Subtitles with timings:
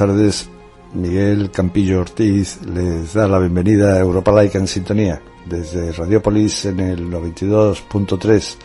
[0.00, 0.48] Tardes.
[0.94, 6.80] Miguel Campillo Ortiz les da la bienvenida a Europa Laica en sintonía desde Radiopolis en
[6.80, 8.56] el 92.3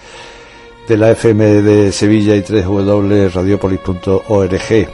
[0.87, 4.87] de la FM de Sevilla y 3W radiopolis.org.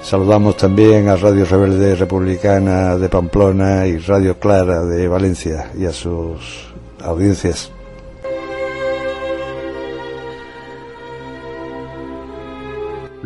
[0.00, 5.92] Saludamos también a Radio Rebelde Republicana de Pamplona y Radio Clara de Valencia y a
[5.92, 6.68] sus
[7.02, 7.72] audiencias.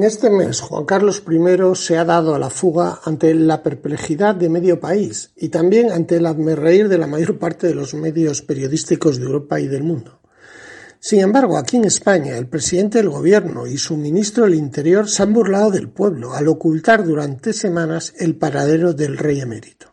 [0.00, 4.34] En este mes, Juan Carlos I se ha dado a la fuga ante la perplejidad
[4.34, 8.40] de medio país y también ante el admerreír de la mayor parte de los medios
[8.40, 10.22] periodísticos de Europa y del mundo.
[11.00, 15.22] Sin embargo, aquí en España, el presidente del gobierno y su ministro del Interior se
[15.22, 19.88] han burlado del pueblo al ocultar durante semanas el paradero del rey emérito.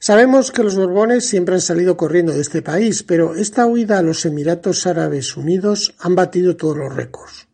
[0.00, 4.02] Sabemos que los Borbones siempre han salido corriendo de este país, pero esta huida a
[4.02, 7.47] los Emiratos Árabes Unidos han batido todos los récords.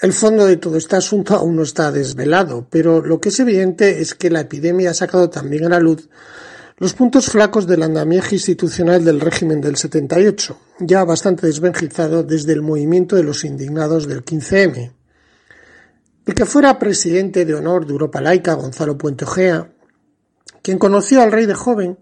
[0.00, 4.00] El fondo de todo este asunto aún no está desvelado, pero lo que es evidente
[4.00, 6.08] es que la epidemia ha sacado también a la luz
[6.76, 12.62] los puntos flacos del andamiaje institucional del régimen del 78, ya bastante desvenjizado desde el
[12.62, 14.92] movimiento de los indignados del 15M.
[16.26, 19.70] El que fuera presidente de honor de Europa Laica, Gonzalo Puente Ojea,
[20.62, 21.98] quien conoció al rey de joven,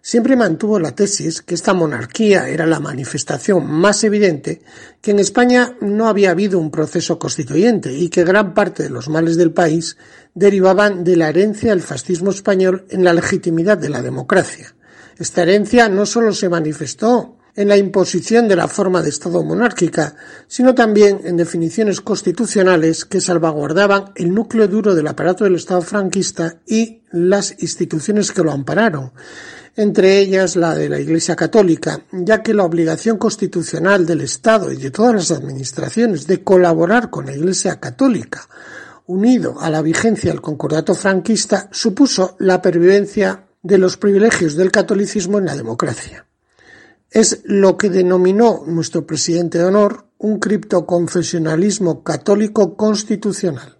[0.00, 4.62] siempre mantuvo la tesis que esta monarquía era la manifestación más evidente
[5.00, 9.08] que en España no había habido un proceso constituyente y que gran parte de los
[9.08, 9.96] males del país
[10.34, 14.74] derivaban de la herencia del fascismo español en la legitimidad de la democracia.
[15.18, 20.14] Esta herencia no solo se manifestó en la imposición de la forma de Estado monárquica,
[20.46, 26.60] sino también en definiciones constitucionales que salvaguardaban el núcleo duro del aparato del Estado franquista
[26.68, 29.10] y las instituciones que lo ampararon,
[29.78, 34.76] entre ellas la de la Iglesia Católica, ya que la obligación constitucional del Estado y
[34.76, 38.48] de todas las administraciones de colaborar con la Iglesia Católica,
[39.06, 45.38] unido a la vigencia del concordato franquista, supuso la pervivencia de los privilegios del catolicismo
[45.38, 46.26] en la democracia.
[47.08, 53.77] Es lo que denominó nuestro presidente de honor un criptoconfesionalismo católico constitucional.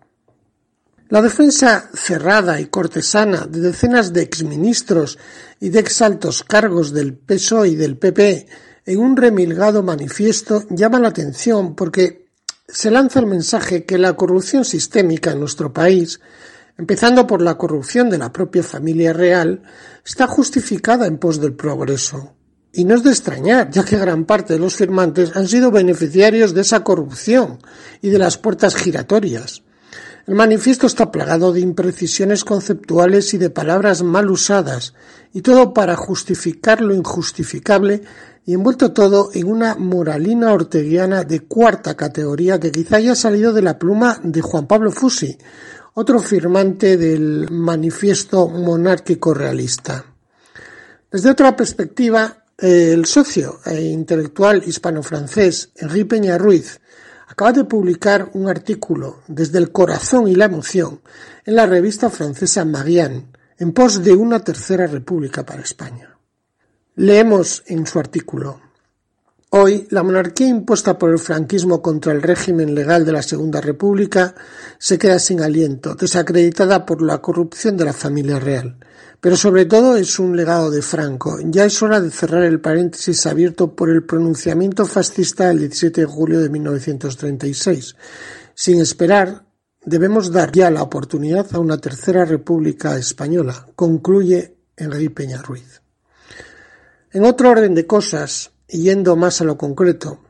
[1.10, 5.18] La defensa cerrada y cortesana de decenas de exministros
[5.58, 8.46] y de exaltos cargos del PSOE y del PP
[8.84, 12.28] en un remilgado manifiesto llama la atención porque
[12.68, 16.20] se lanza el mensaje que la corrupción sistémica en nuestro país,
[16.76, 19.62] empezando por la corrupción de la propia familia real,
[20.04, 22.34] está justificada en pos del progreso.
[22.70, 26.52] Y no es de extrañar, ya que gran parte de los firmantes han sido beneficiarios
[26.52, 27.60] de esa corrupción
[28.02, 29.62] y de las puertas giratorias.
[30.28, 34.92] El manifiesto está plagado de imprecisiones conceptuales y de palabras mal usadas,
[35.32, 38.02] y todo para justificar lo injustificable
[38.44, 43.62] y envuelto todo en una moralina orteguiana de cuarta categoría que quizá haya salido de
[43.62, 45.38] la pluma de Juan Pablo Fusi,
[45.94, 50.04] otro firmante del manifiesto monárquico realista.
[51.10, 56.80] Desde otra perspectiva, el socio e intelectual hispano-francés Henri Peña Ruiz
[57.38, 61.02] acaba de publicar un artículo desde el corazón y la emoción
[61.46, 66.18] en la revista francesa Marianne en pos de una tercera república para España.
[66.96, 68.60] Leemos en su artículo
[69.50, 74.34] Hoy, la monarquía impuesta por el franquismo contra el régimen legal de la Segunda República
[74.80, 78.78] se queda sin aliento, desacreditada por la corrupción de la familia real.
[79.20, 81.38] Pero sobre todo es un legado de Franco.
[81.44, 86.06] Ya es hora de cerrar el paréntesis abierto por el pronunciamiento fascista del 17 de
[86.06, 87.96] julio de 1936.
[88.54, 89.44] Sin esperar,
[89.84, 95.82] debemos dar ya la oportunidad a una tercera república española, concluye Enrique Peña Ruiz.
[97.10, 100.20] En otro orden de cosas, y yendo más a lo concreto,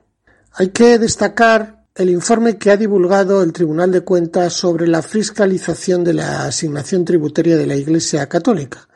[0.52, 6.04] hay que destacar el informe que ha divulgado el Tribunal de Cuentas sobre la fiscalización
[6.04, 8.86] de la asignación tributaria de la Iglesia Católica,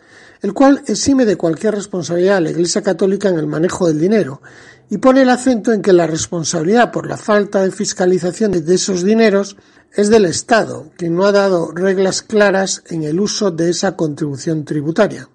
[0.40, 4.40] el cual exime de cualquier responsabilidad a la Iglesia Católica en el manejo del dinero
[4.88, 9.02] y pone el acento en que la responsabilidad por la falta de fiscalización de esos
[9.02, 9.56] dineros
[9.93, 14.64] es del Estado, que no ha dado reglas claras en el uso de esa contribución
[14.64, 15.28] tributaria.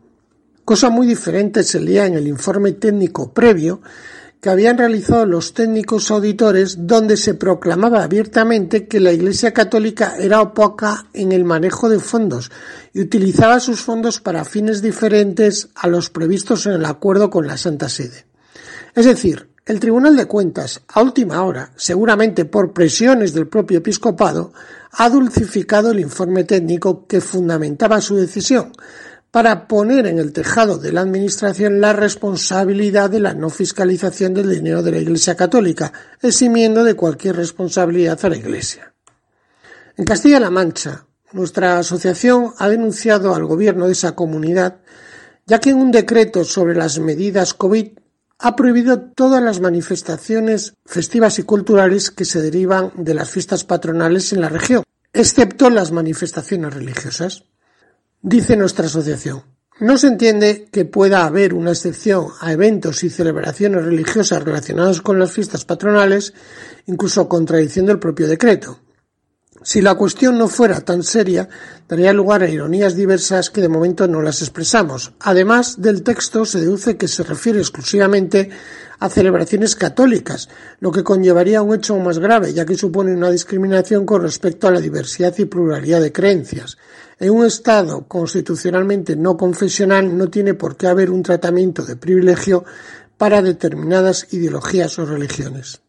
[0.63, 3.81] Cosa muy diferente se leía en el informe técnico previo
[4.47, 10.39] que habían realizado los técnicos auditores donde se proclamaba abiertamente que la Iglesia Católica era
[10.39, 12.49] opaca en el manejo de fondos
[12.93, 17.57] y utilizaba sus fondos para fines diferentes a los previstos en el acuerdo con la
[17.57, 18.25] Santa Sede.
[18.95, 24.53] Es decir, el Tribunal de Cuentas, a última hora, seguramente por presiones del propio episcopado,
[24.93, 28.71] ha dulcificado el informe técnico que fundamentaba su decisión
[29.37, 34.49] para poner en el tejado de la Administración la responsabilidad de la no fiscalización del
[34.49, 35.93] dinero de la Iglesia Católica,
[36.23, 38.95] eximiendo de cualquier responsabilidad a la Iglesia.
[39.95, 44.77] En Castilla-La Mancha, nuestra asociación ha denunciado al gobierno de esa comunidad,
[45.45, 47.89] ya que en un decreto sobre las medidas COVID
[48.39, 54.33] ha prohibido todas las manifestaciones festivas y culturales que se derivan de las fiestas patronales
[54.33, 54.81] en la región,
[55.13, 57.43] excepto las manifestaciones religiosas.
[58.21, 59.43] Dice nuestra asociación,
[59.79, 65.19] no se entiende que pueda haber una excepción a eventos y celebraciones religiosas relacionados con
[65.19, 66.33] las fiestas patronales,
[66.87, 68.79] incluso contradiciendo el propio decreto.
[69.61, 71.47] Si la cuestión no fuera tan seria,
[71.87, 75.13] daría lugar a ironías diversas que de momento no las expresamos.
[75.19, 78.49] Además, del texto se deduce que se refiere exclusivamente
[78.99, 80.49] a celebraciones católicas,
[80.79, 84.71] lo que conllevaría un hecho más grave, ya que supone una discriminación con respecto a
[84.71, 86.77] la diversidad y pluralidad de creencias.
[87.19, 92.63] En un Estado constitucionalmente no confesional no tiene por qué haber un tratamiento de privilegio
[93.17, 95.81] para determinadas ideologías o religiones.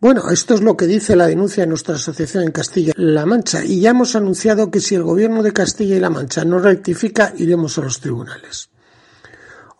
[0.00, 3.80] Bueno, esto es lo que dice la denuncia de nuestra asociación en Castilla-La Mancha y
[3.80, 7.76] ya hemos anunciado que si el gobierno de Castilla y La Mancha no rectifica, iremos
[7.76, 8.69] a los tribunales.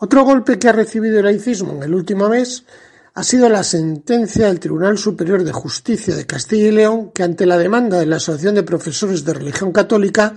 [0.02, 2.64] Otro golpe que ha recibido el laicismo en el último mes
[3.12, 7.44] ha sido la sentencia del Tribunal Superior de Justicia de Castilla y León que ante
[7.44, 10.37] la demanda de la Asociación de Profesores de Religión Católica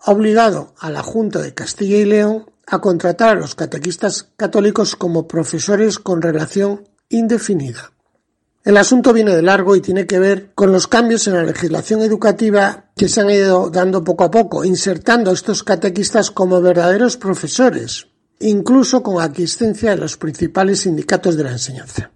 [0.00, 4.94] ha obligado a la Junta de Castilla y León a contratar a los catequistas católicos
[4.94, 7.90] como profesores con relación indefinida.
[8.62, 12.02] El asunto viene de largo y tiene que ver con los cambios en la legislación
[12.02, 17.16] educativa que se han ido dando poco a poco, insertando a estos catequistas como verdaderos
[17.16, 18.06] profesores,
[18.40, 22.10] incluso con aquiescencia de los principales sindicatos de la enseñanza.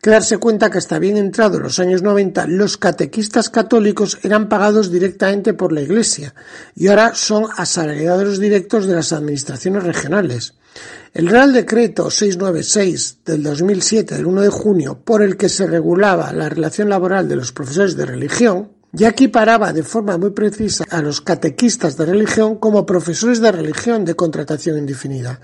[0.00, 4.92] Que darse cuenta que hasta bien entrado los años 90 los catequistas católicos eran pagados
[4.92, 6.34] directamente por la Iglesia
[6.74, 10.54] y ahora son asalariados directos de las administraciones regionales.
[11.14, 16.30] El Real Decreto 696 del 2007 del 1 de junio, por el que se regulaba
[16.34, 21.02] la relación laboral de los profesores de religión, ya equiparaba de forma muy precisa a
[21.02, 25.40] los catequistas de religión como profesores de religión de contratación indefinida.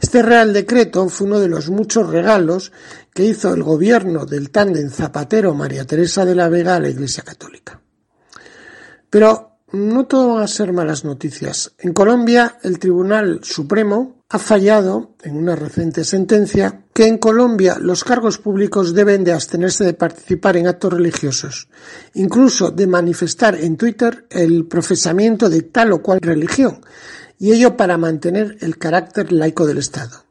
[0.00, 2.72] Este Real Decreto fue uno de los muchos regalos
[3.14, 7.22] que hizo el gobierno del tándem Zapatero María Teresa de la Vega a la Iglesia
[7.22, 7.80] Católica.
[9.08, 11.72] Pero no todo van a ser malas noticias.
[11.78, 18.02] En Colombia, el Tribunal Supremo ha fallado en una reciente sentencia que en Colombia los
[18.02, 21.68] cargos públicos deben de abstenerse de participar en actos religiosos,
[22.14, 26.80] incluso de manifestar en Twitter el profesamiento de tal o cual religión,
[27.38, 30.25] y ello para mantener el carácter laico del Estado.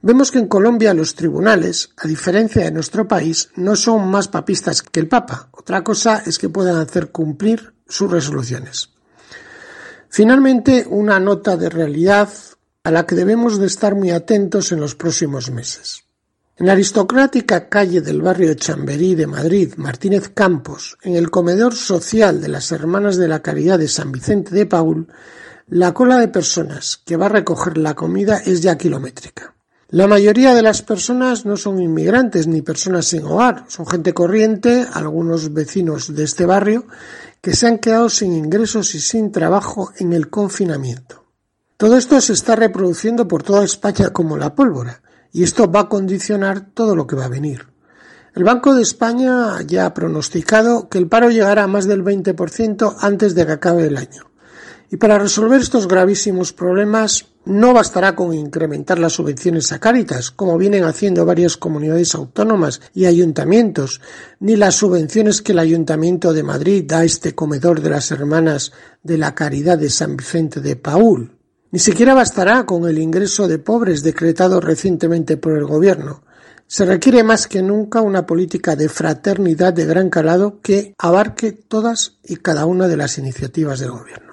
[0.00, 4.82] Vemos que en Colombia los tribunales, a diferencia de nuestro país, no son más papistas
[4.82, 5.48] que el Papa.
[5.50, 8.90] Otra cosa es que puedan hacer cumplir sus resoluciones.
[10.08, 12.28] Finalmente, una nota de realidad
[12.84, 16.04] a la que debemos de estar muy atentos en los próximos meses.
[16.56, 22.40] En la aristocrática calle del barrio Chamberí de Madrid, Martínez Campos, en el comedor social
[22.40, 25.08] de las Hermanas de la Caridad de San Vicente de Paul,
[25.66, 29.57] la cola de personas que va a recoger la comida es ya kilométrica.
[29.90, 34.86] La mayoría de las personas no son inmigrantes ni personas sin hogar, son gente corriente,
[34.92, 36.84] algunos vecinos de este barrio,
[37.40, 41.24] que se han quedado sin ingresos y sin trabajo en el confinamiento.
[41.78, 45.00] Todo esto se está reproduciendo por toda España como la pólvora,
[45.32, 47.68] y esto va a condicionar todo lo que va a venir.
[48.34, 52.96] El Banco de España ya ha pronosticado que el paro llegará a más del 20%
[53.00, 54.30] antes de que acabe el año.
[54.90, 60.58] Y para resolver estos gravísimos problemas no bastará con incrementar las subvenciones a Cáritas, como
[60.58, 64.02] vienen haciendo varias comunidades autónomas y ayuntamientos,
[64.38, 68.72] ni las subvenciones que el Ayuntamiento de Madrid da a este comedor de las Hermanas
[69.02, 71.38] de la Caridad de San Vicente de Paúl.
[71.70, 76.22] Ni siquiera bastará con el ingreso de pobres decretado recientemente por el Gobierno.
[76.66, 82.18] Se requiere más que nunca una política de fraternidad de gran calado que abarque todas
[82.22, 84.27] y cada una de las iniciativas del Gobierno.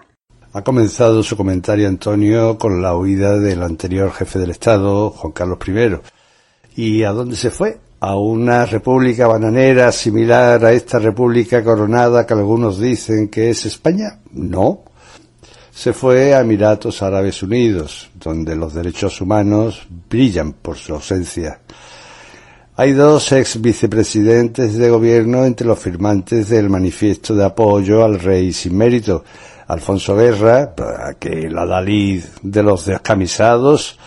[0.56, 5.60] Ha comenzado su comentario Antonio con la huida del anterior jefe del Estado, Juan Carlos
[5.68, 6.82] I.
[6.82, 7.78] ¿Y a dónde se fue?
[8.00, 14.22] ¿A una república bananera similar a esta república coronada que algunos dicen que es España?
[14.32, 14.84] No.
[15.74, 21.60] Se fue a Emiratos Árabes Unidos, donde los derechos humanos brillan por su ausencia.
[22.78, 28.54] Hay dos ex vicepresidentes de gobierno entre los firmantes del manifiesto de apoyo al rey
[28.54, 29.26] sin mérito,
[29.68, 30.74] Alfonso Guerra,
[31.20, 33.98] que la Dalí de los descamisados,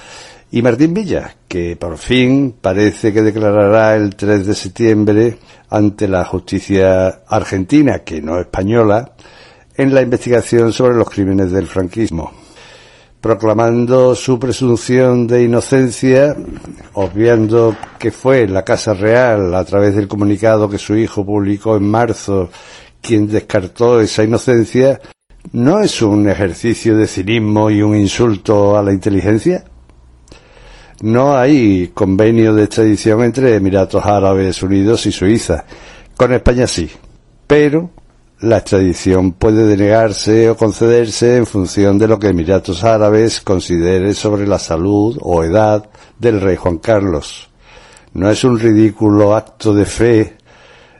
[0.50, 5.38] y Martín Villa, que por fin parece que declarará el 3 de septiembre
[5.68, 9.12] ante la justicia argentina, que no española,
[9.76, 12.32] en la investigación sobre los crímenes del franquismo.
[13.20, 16.34] Proclamando su presunción de inocencia,
[16.94, 21.90] obviando que fue la Casa Real, a través del comunicado que su hijo publicó en
[21.90, 22.48] marzo,
[23.02, 25.00] quien descartó esa inocencia,
[25.52, 29.64] ¿No es un ejercicio de cinismo y un insulto a la inteligencia?
[31.00, 35.64] No hay convenio de extradición entre Emiratos Árabes Unidos y Suiza.
[36.16, 36.90] Con España sí.
[37.46, 37.90] Pero
[38.40, 44.46] la extradición puede denegarse o concederse en función de lo que Emiratos Árabes considere sobre
[44.46, 47.48] la salud o edad del rey Juan Carlos.
[48.14, 50.37] No es un ridículo acto de fe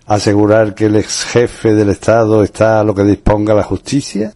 [0.09, 4.33] asegurar que el ex jefe del Estado está a lo que disponga la justicia?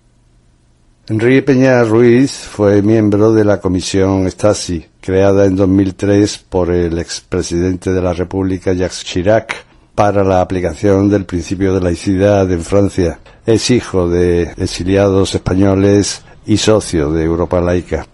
[1.09, 7.93] Enrique Peña Ruiz fue miembro de la Comisión Stasi, creada en 2003 por el expresidente
[7.93, 9.65] de la República Jacques Chirac
[9.95, 13.19] para la aplicación del principio de laicidad en Francia.
[13.45, 18.07] Es hijo de exiliados españoles y socio de Europa Laica.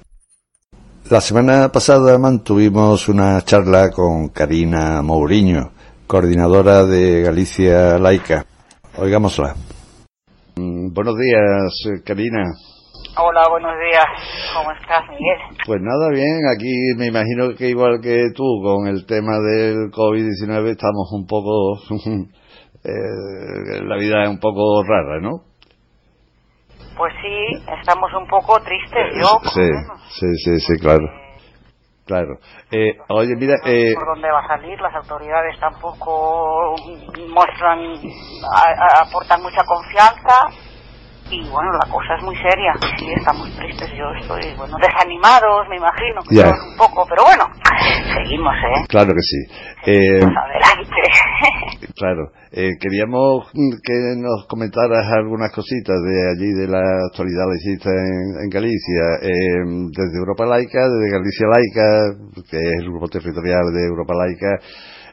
[1.10, 5.72] La semana pasada mantuvimos una charla con Karina Mourinho,
[6.08, 8.44] coordinadora de Galicia Laica.
[8.96, 9.54] Oigámosla.
[10.56, 12.42] Mm, buenos días, Karina.
[13.20, 14.06] Hola, buenos días.
[14.56, 15.38] ¿Cómo estás, Miguel?
[15.66, 16.40] Pues nada, bien.
[16.54, 21.76] Aquí me imagino que igual que tú, con el tema del COVID-19 estamos un poco...
[22.84, 25.42] eh, la vida es un poco rara, ¿no?
[26.96, 29.40] Pues sí, estamos un poco tristes, yo.
[29.52, 29.68] Sí,
[30.18, 31.27] sí, sí, sí, claro.
[32.08, 32.38] Claro.
[32.70, 33.54] Eh, oye, mira...
[33.66, 36.74] Eh, por dónde va a salir, las autoridades tampoco
[37.28, 37.80] muestran,
[39.02, 40.67] aportan mucha confianza
[41.30, 42.72] y bueno, la cosa es muy seria.
[42.98, 43.90] Sí, estamos tristes.
[43.96, 47.44] Yo estoy, bueno, desanimados, me imagino, un poco, pero bueno,
[48.14, 48.86] seguimos, ¿eh?
[48.88, 49.40] Claro que sí.
[49.86, 51.00] Eh, adelante.
[51.96, 52.30] claro.
[52.50, 56.80] Eh, queríamos que nos comentaras algunas cositas de allí, de la
[57.10, 62.90] actualidad laicista en, en Galicia, eh, desde Europa Laica, desde Galicia Laica, que es el
[62.90, 64.58] grupo territorial de Europa Laica.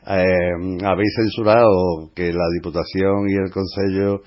[0.07, 4.21] Eh, habéis censurado que la Diputación y el Consejo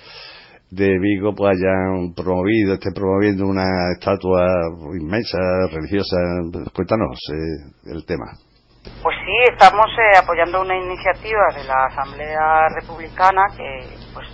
[0.71, 4.47] de Vigo pues hayan promovido, estén promoviendo una estatua
[5.01, 5.39] inmensa,
[5.73, 6.17] religiosa.
[6.75, 8.27] Cuéntanos eh, el tema.
[9.03, 14.27] Pues sí, estamos eh, apoyando una iniciativa de la Asamblea Republicana que pues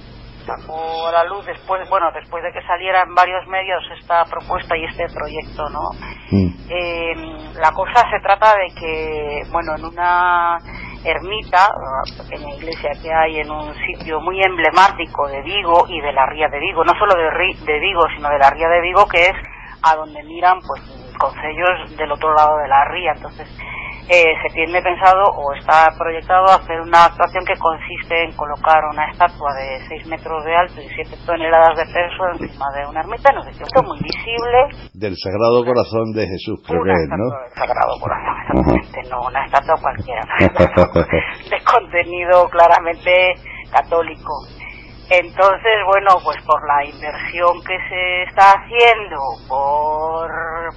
[0.46, 4.76] sacó a la luz después, bueno, después de que saliera en varios medios esta propuesta
[4.76, 5.90] y este proyecto, ¿no?
[6.30, 6.48] Mm.
[6.68, 7.14] Eh,
[7.54, 10.58] la cosa se trata de que, bueno, en una
[11.04, 16.12] ermita, una pequeña iglesia que hay en un sitio muy emblemático de Vigo y de
[16.12, 19.06] la ría de Vigo, no solo de, de Vigo, sino de la ría de Vigo,
[19.06, 19.34] que es
[19.82, 20.80] a donde miran pues
[21.18, 23.12] concellos del otro lado de la ría.
[23.12, 23.49] Entonces,
[24.08, 29.11] eh, se tiene pensado o está proyectado hacer una actuación que consiste en colocar una
[29.11, 33.32] estatua de 6 metros de alto y 7 toneladas de peso encima de una ermita,
[33.32, 34.92] no sé, muy visible.
[34.92, 37.28] Del Sagrado Corazón de Jesús, creo que es, ¿no?
[37.32, 40.23] Del Sagrado Corazón, exactamente, no una estatua cualquiera,
[41.50, 43.34] de contenido claramente
[43.73, 44.32] católico.
[45.11, 50.30] Entonces, bueno, pues por la inversión que se está haciendo, por,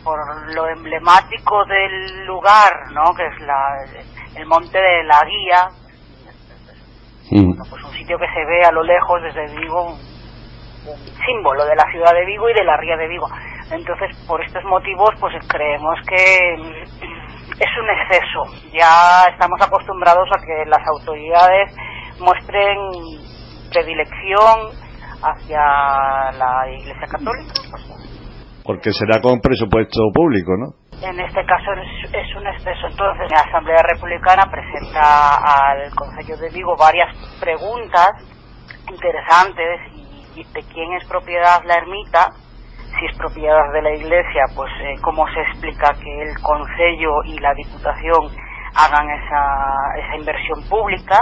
[0.03, 3.15] por lo emblemático del lugar, ¿no?
[3.15, 3.85] Que es la,
[4.35, 5.69] el monte de la guía,
[7.31, 7.69] mm.
[7.69, 10.17] pues un sitio que se ve a lo lejos desde Vigo, un,
[11.25, 13.29] símbolo de la ciudad de Vigo y de la ría de Vigo.
[13.71, 16.53] Entonces, por estos motivos, pues creemos que
[17.59, 18.43] es un exceso.
[18.73, 21.73] Ya estamos acostumbrados a que las autoridades
[22.19, 22.77] muestren
[23.77, 24.73] predilección
[25.21, 27.53] hacia la Iglesia Católica.
[28.63, 30.73] Porque será con presupuesto público, ¿no?
[31.07, 32.87] En este caso es, un exceso.
[32.89, 38.09] Entonces, la Asamblea Republicana presenta al Consejo de Vigo varias preguntas
[38.89, 39.79] interesantes
[40.35, 42.29] y, de quién es propiedad la ermita,
[42.99, 47.39] si es propiedad de la Iglesia, pues eh, cómo se explica que el Consejo y
[47.39, 48.29] la Diputación
[48.75, 51.19] hagan esa, esa inversión pública.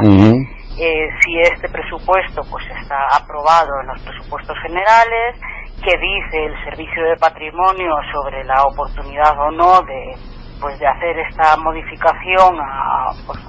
[0.77, 5.39] Eh, si este presupuesto pues está aprobado en los presupuestos generales,
[5.83, 10.15] que dice el Servicio de Patrimonio sobre la oportunidad o no de
[10.59, 13.39] pues de hacer esta modificación a, pues,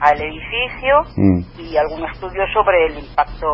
[0.00, 1.40] al edificio mm.
[1.58, 3.48] y algún estudio sobre el impacto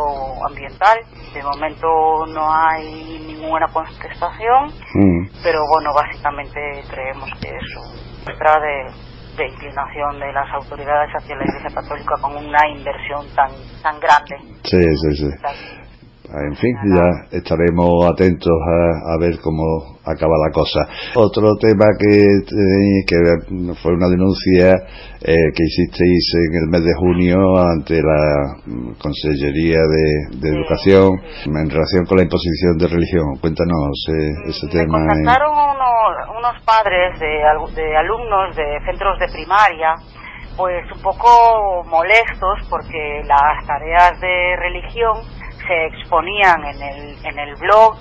[0.46, 0.98] ambiental.
[1.32, 5.28] De momento no hay ninguna contestación, mm.
[5.42, 11.36] pero bueno, básicamente creemos que es un muestra de, de, inclinación de las autoridades hacia
[11.36, 13.50] la Iglesia Católica con una inversión tan
[13.82, 14.36] tan grande.
[14.64, 15.30] Sí, sí, sí.
[16.28, 20.80] En fin, ya estaremos atentos a, ver cómo acaba la cosa.
[21.14, 24.74] Otro tema que, eh, que fue una denuncia
[25.20, 28.56] eh, que hicisteis en el mes de junio ante la
[28.98, 31.10] Consellería de, Educación
[31.44, 33.36] en relación con la imposición de religión.
[33.40, 34.98] Cuéntanos eh, ese tema.
[34.98, 35.75] Me contactaron
[36.46, 39.94] unos, unos padres de, de alumnos de centros de primaria
[40.56, 45.18] pues un poco molestos porque las tareas de religión
[45.66, 47.96] se exponían en el, en el blog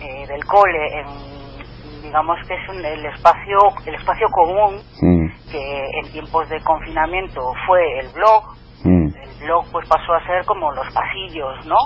[0.00, 5.50] eh, del cole, en, digamos que es un, el espacio el espacio común mm.
[5.50, 8.44] que en tiempos de confinamiento fue el blog.
[8.84, 9.08] Mm.
[9.08, 11.76] El blog pues pasó a ser como los pasillos, ¿no?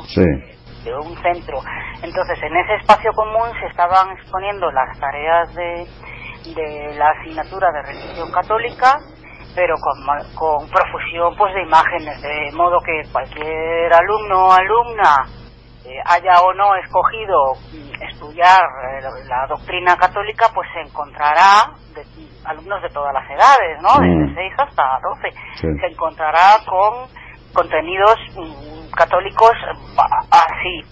[0.84, 1.60] De, un centro.
[2.02, 5.86] Entonces en ese espacio común se estaban exponiendo las tareas de,
[6.54, 8.98] de la asignatura de religión católica
[9.54, 9.94] pero con,
[10.34, 15.26] con profusión pues de imágenes, de modo que cualquier alumno o alumna
[15.84, 22.04] eh, haya o no escogido mm, estudiar eh, la doctrina católica, pues se encontrará, de,
[22.44, 23.90] alumnos de todas las edades, ¿no?
[24.00, 24.60] Desde 6 mm.
[24.60, 27.08] hasta 12, se encontrará con
[27.52, 29.52] contenidos mm, católicos
[30.30, 30.82] así,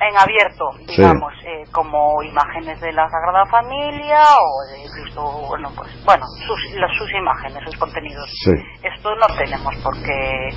[0.00, 5.90] en abierto, digamos, eh, como imágenes de la Sagrada Familia o de Cristo, bueno, pues,
[6.04, 6.58] bueno, sus,
[6.98, 8.30] sus imágenes, sus contenidos.
[8.82, 10.48] Esto no tenemos por qué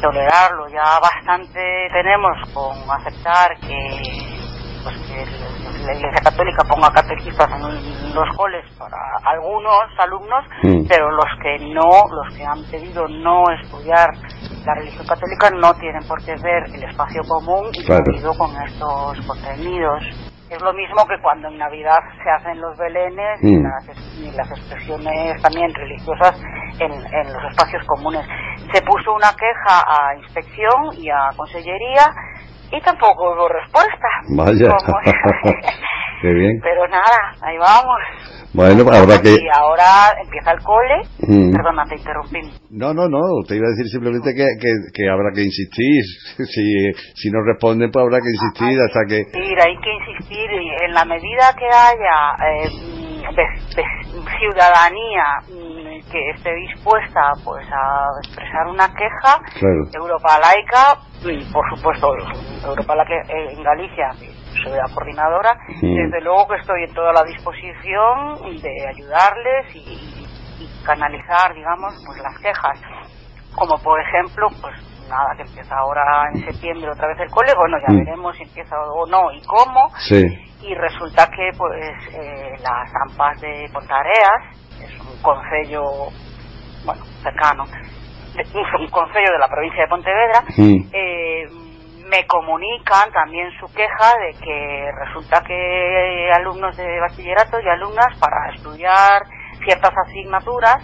[0.00, 4.36] tolerarlo, ya bastante tenemos con aceptar que
[4.82, 5.26] pues que
[5.84, 10.86] la Iglesia Católica ponga catequistas en los coles para algunos alumnos, mm.
[10.88, 14.10] pero los que no, los que han pedido no estudiar
[14.66, 18.04] la religión católica no tienen por qué ver el espacio común y claro.
[18.36, 20.02] con estos contenidos.
[20.50, 23.64] Es lo mismo que cuando en Navidad se hacen los belenes y, mm.
[24.34, 26.40] las, expresiones también religiosas
[26.78, 28.26] en, los espacios comunes.
[28.72, 32.12] Se puso una queja a inspección y a consellería
[32.76, 34.08] y tampoco hubo respuesta.
[34.36, 34.76] Vaya.
[36.22, 36.60] Qué bien.
[36.62, 37.98] Pero nada, ahí vamos.
[38.54, 39.32] Bueno, habrá que...
[39.32, 41.02] Y ahora empieza el cole.
[41.20, 41.52] Mm.
[41.52, 42.40] Perdona, te interrumpí.
[42.70, 43.20] No, no, no.
[43.46, 44.46] Te iba a decir simplemente que,
[44.94, 46.02] que, habrá que insistir.
[46.46, 49.18] Si, si no responden, pues habrá que insistir hasta que...
[49.18, 50.50] Insistir, hay que insistir.
[50.52, 52.16] Y en la medida que haya
[52.48, 52.70] eh,
[54.38, 59.40] ciudadanía mm, que esté dispuesta pues a expresar una queja,
[59.92, 62.14] Europa laica, y por supuesto
[62.64, 64.10] Europa laica eh, en Galicia
[64.62, 70.26] soy la coordinadora, desde luego que estoy en toda la disposición de ayudarles y,
[70.84, 72.80] canalizar, digamos, pues las quejas.
[73.54, 74.74] Como por ejemplo, pues
[75.08, 78.76] nada, que empieza ahora en septiembre otra vez el cole, bueno, ya veremos si empieza
[78.80, 79.90] o no y cómo.
[80.62, 84.42] Y resulta que, pues, eh, las AMPAs de Pontareas,
[84.80, 85.84] es un concello,
[86.84, 87.64] bueno, cercano,
[88.78, 91.46] un, concello de la provincia de Pontevedra, eh,
[92.08, 98.54] me comunican también su queja de que resulta que alumnos de bachillerato y alumnas para
[98.54, 99.22] estudiar
[99.64, 100.76] ciertas asignaturas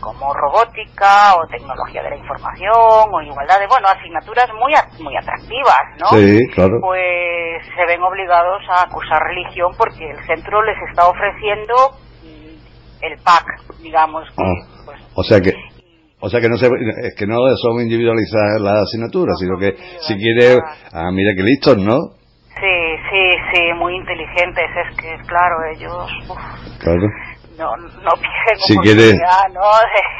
[0.00, 5.84] como robótica o tecnología de la información o igualdad de, bueno, asignaturas muy muy atractivas,
[5.98, 6.08] ¿no?
[6.08, 6.78] Sí, claro.
[6.80, 11.74] Pues se ven obligados a cursar religión porque el centro les está ofreciendo
[13.00, 13.46] el pack,
[13.80, 14.28] digamos.
[14.36, 15.52] Que, ah, pues, o sea que
[16.18, 20.14] o sea que no se, es que no son individualizadas las asignaturas, sino que si
[20.16, 20.58] quiere,
[20.92, 22.16] ah, mira que listos, ¿no?
[22.58, 26.08] Sí, sí, sí, muy inteligentes, es que, claro, ellos,
[26.80, 27.06] claro.
[27.58, 28.10] No, no
[28.66, 29.14] si quiere,
[29.52, 29.60] ¿no?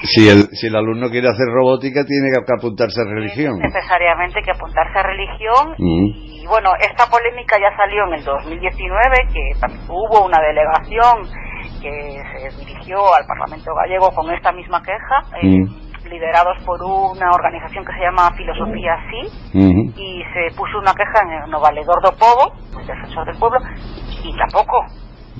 [0.02, 3.58] si, el, si el alumno quiere hacer robótica, tiene que apuntarse a religión.
[3.58, 6.06] necesariamente que apuntarse a religión, mm.
[6.14, 9.50] y bueno, esta polémica ya salió en el 2019, que
[9.88, 11.28] hubo una delegación
[11.80, 15.22] que se dirigió al Parlamento gallego con esta misma queja.
[15.42, 19.58] Eh, mm liderados por una organización que se llama Filosofía Sí,
[19.96, 23.58] y se puso una queja en el Valedor do Povo, el defensor del pueblo,
[24.22, 24.84] y tampoco,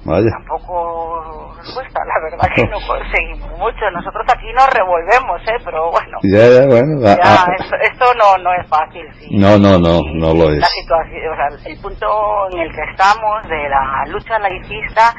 [0.07, 3.91] tampoco respuesta, la verdad que no conseguimos mucho.
[3.93, 5.59] Nosotros aquí nos revolvemos, ¿eh?
[5.65, 9.07] pero bueno, ya, bueno esto, no, no es fácil.
[9.33, 10.59] No, no, no, no lo es.
[10.59, 12.07] La situación, o sea, el punto
[12.53, 15.15] en el que estamos de la lucha laicista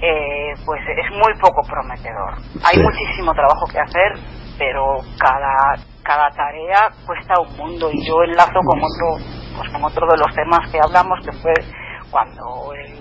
[0.00, 2.34] eh, pues es muy poco prometedor.
[2.64, 4.12] Hay muchísimo trabajo que hacer,
[4.58, 10.06] pero cada cada tarea cuesta un mundo y yo enlazo con otro pues con otro
[10.06, 11.52] de los temas que hablamos que fue
[12.10, 12.94] cuando el,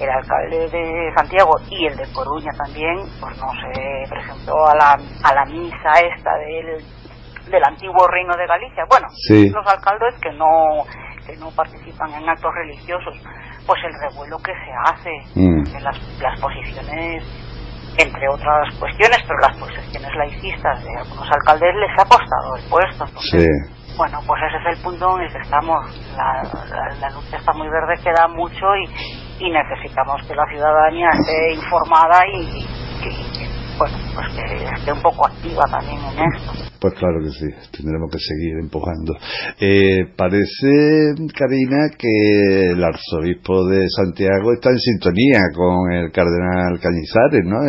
[0.00, 4.98] el alcalde de Santiago y el de Coruña también pues no se presentó a la
[5.22, 6.82] a la misa esta del
[7.50, 9.08] del antiguo reino de Galicia bueno
[9.50, 10.84] los alcaldes que no
[11.26, 13.14] que no participan en actos religiosos
[13.66, 15.76] pues el revuelo que se hace mm.
[15.76, 17.22] en las, las posiciones
[17.98, 23.04] entre otras cuestiones, pero las posiciones laicistas de algunos alcaldes les ha costado el puesto.
[23.96, 26.16] Bueno, pues ese es el punto en el que estamos.
[26.16, 26.42] La,
[27.00, 32.20] la, lucha está muy verde, queda mucho y, y necesitamos que la ciudadanía esté informada
[32.28, 32.66] y,
[33.78, 36.52] bueno, pues que esté un poco activa también en esto.
[36.80, 39.12] Pues claro que sí, tendremos que seguir empujando.
[39.60, 47.44] Eh, parece, Karina, que el arzobispo de Santiago está en sintonía con el cardenal Cañizares,
[47.44, 47.60] ¿no?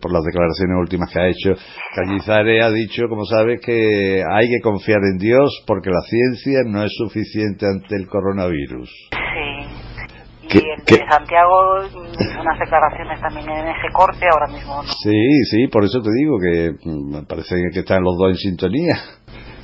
[0.00, 1.54] por las declaraciones últimas que ha hecho.
[1.94, 6.82] Cañizares ha dicho, como sabes, que hay que confiar en Dios porque la ciencia no
[6.82, 8.90] es suficiente ante el coronavirus.
[9.10, 9.39] Sí.
[10.52, 11.80] Y el de Santiago
[12.40, 16.72] unas declaraciones también en ese corte, ahora mismo Sí, sí, por eso te digo que
[16.84, 18.96] mm, me parece que están los dos en sintonía.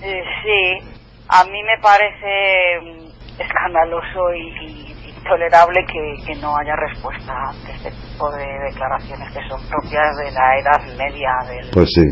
[0.03, 0.88] Eh, sí,
[1.29, 4.94] a mí me parece mm, escandaloso y,
[5.27, 10.31] intolerable que, que, no haya respuesta ante este tipo de declaraciones que son propias de
[10.31, 11.70] la edad media del...
[11.72, 12.05] Pues sí.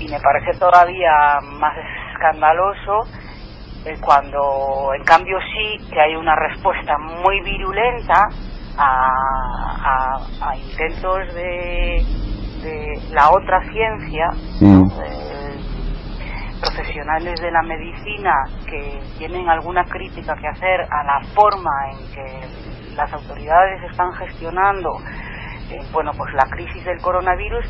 [0.00, 1.76] Y me parece todavía más
[2.14, 3.04] escandaloso
[3.84, 8.28] eh, cuando en cambio sí que hay una respuesta muy virulenta
[8.76, 12.04] a, a, intentos de,
[12.62, 14.88] de, la otra ciencia, mm.
[16.60, 18.32] profesionales de la medicina
[18.66, 24.90] que tienen alguna crítica que hacer a la forma en que las autoridades están gestionando
[25.70, 27.66] eh, bueno pues la crisis del coronavirus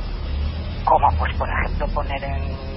[0.84, 2.73] como pues por ejemplo poner en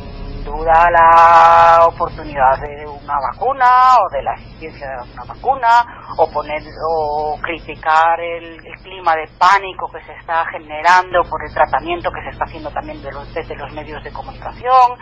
[0.47, 5.85] duda la oportunidad de una vacuna o de la existencia de una vacuna
[6.17, 12.09] o poner o criticar el, clima de pánico que se está generando por el tratamiento
[12.09, 14.97] que se está haciendo también de los, desde los medios de comunicación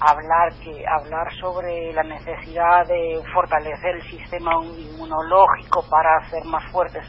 [0.00, 7.04] hablar que hablar sobre la necesidad de fortalecer el sistema inmunológico para ser más fuertes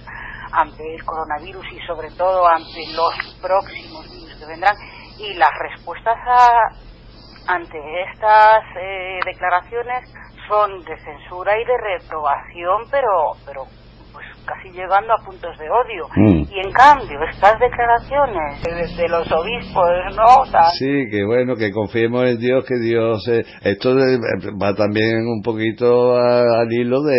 [0.52, 4.76] ante el coronavirus y sobre todo ante los próximos virus que vendrán.
[5.20, 6.70] Y las respuestas a,
[7.48, 10.04] ante estas eh, declaraciones
[10.48, 13.66] son de censura y de reprobación, pero, pero
[14.50, 16.08] casi llegando a puntos de odio.
[16.16, 16.44] Mm.
[16.50, 18.64] Y en cambio, estas declaraciones
[18.98, 19.86] de, los obispos,
[20.16, 20.46] ¿no?
[20.78, 23.28] sí, que bueno, que confiemos en Dios, que Dios...
[23.28, 23.96] Eh, esto
[24.62, 27.18] va también un poquito al hilo de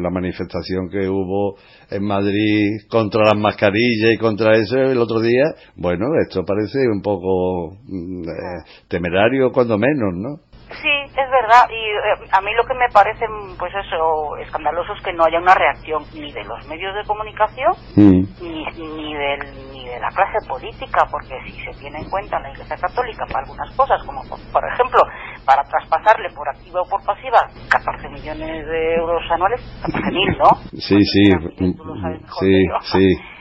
[0.00, 1.56] la manifestación que hubo
[1.90, 5.44] en Madrid contra las mascarillas y contra eso el otro día,
[5.76, 10.47] bueno, esto parece un poco mm, eh, temerario cuando menos, ¿no?
[10.80, 11.66] Sí, es verdad.
[11.70, 13.26] Y eh, a mí lo que me parece,
[13.58, 17.72] pues eso, escandaloso es que no haya una reacción ni de los medios de comunicación
[17.96, 18.42] mm.
[18.42, 22.50] ni, ni, del, ni de la clase política, porque si se tiene en cuenta la
[22.50, 25.02] Iglesia Católica para algunas cosas, como por, ejemplo
[25.44, 30.50] para traspasarle por activa o por pasiva 14 millones de euros anuales, 14 mil, ¿no?
[30.78, 33.18] Sí, sí, sí, sí.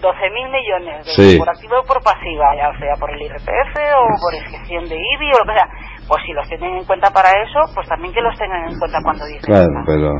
[0.00, 1.06] 12 mil millones
[1.38, 5.32] por activa o por pasiva, ya sea por el IRPF o por excepción de IBI
[5.32, 5.68] o lo que sea
[6.06, 8.98] pues si los tienen en cuenta para eso, pues también que los tengan en cuenta
[9.02, 9.42] cuando dicen.
[9.42, 10.12] Claro, pero,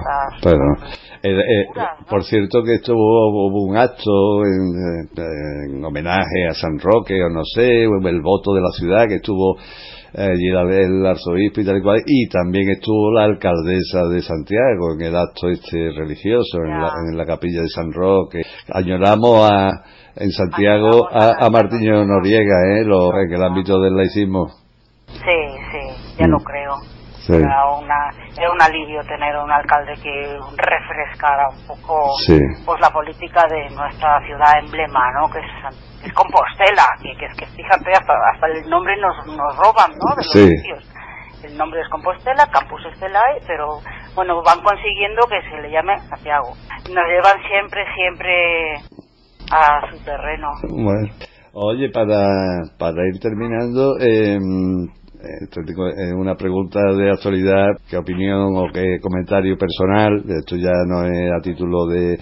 [0.42, 0.64] pero
[1.22, 1.66] eh, eh,
[2.08, 7.84] por cierto que esto hubo, un acto en, homenaje a San Roque o no sé,
[7.84, 9.56] el voto de la ciudad que estuvo
[10.16, 14.94] allí eh, el arzobispo y tal y cual, y también estuvo la alcaldesa de Santiago
[14.94, 18.42] en el acto este religioso en la, en la, capilla de San Roque.
[18.72, 19.70] Añoramos a
[20.16, 22.84] en Santiago a, a Martiño Noriega, ¿eh?
[22.84, 24.63] Lo, en el ámbito del laicismo.
[25.14, 25.38] Sí,
[25.72, 26.44] sí, ya lo mm.
[26.44, 26.74] creo.
[27.26, 32.10] Era, una, era un alivio tener un alcalde que refrescara un poco
[32.66, 35.30] pues la política de nuestra ciudad emblema, ¿no?
[35.30, 40.14] Que es, Compostela, que, que, que fíjate, hasta, hasta el nombre nos, nos roban, ¿no?
[40.16, 40.84] De los sitios.
[41.42, 43.80] El nombre es Compostela, Campus Estelay, pero
[44.14, 46.52] bueno, van consiguiendo que se le llame Santiago.
[46.92, 48.74] Nos llevan siempre, siempre
[49.50, 50.48] a su terreno.
[50.68, 51.08] Bueno.
[51.54, 54.38] Oye, para, para ir terminando, eh,
[56.16, 61.40] una pregunta de actualidad, qué opinión o qué comentario personal, esto ya no es a
[61.42, 62.18] título de,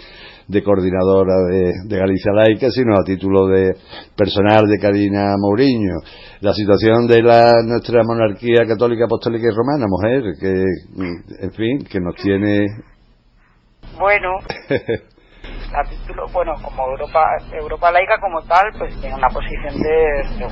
[0.49, 3.75] de coordinadora de, de, Galicia Laica, sino a título de
[4.17, 5.97] personal de Karina Mourinho.
[6.41, 10.65] La situación de la, nuestra monarquía católica, apostólica y romana, mujer, que,
[11.45, 12.67] en fin, que nos tiene...
[13.99, 14.38] Bueno,
[15.75, 20.47] a título, bueno, como Europa Europa laica como tal, pues tiene una posición de,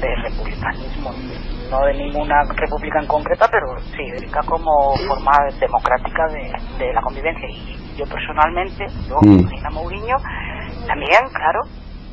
[0.00, 1.12] de republicanismo,
[1.70, 6.26] no de ninguna república en concreta, pero sí, dedica como forma democrática
[6.78, 7.48] de, la convivencia.
[7.48, 9.72] Y yo personalmente, yo, mm.
[9.72, 10.16] Mourinho,
[10.86, 11.60] también, claro,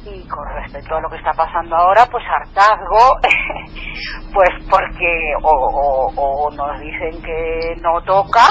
[0.06, 3.18] y con respecto a lo que está pasando ahora, pues hartazgo,
[4.34, 8.48] pues porque o, o, nos dicen que no toca.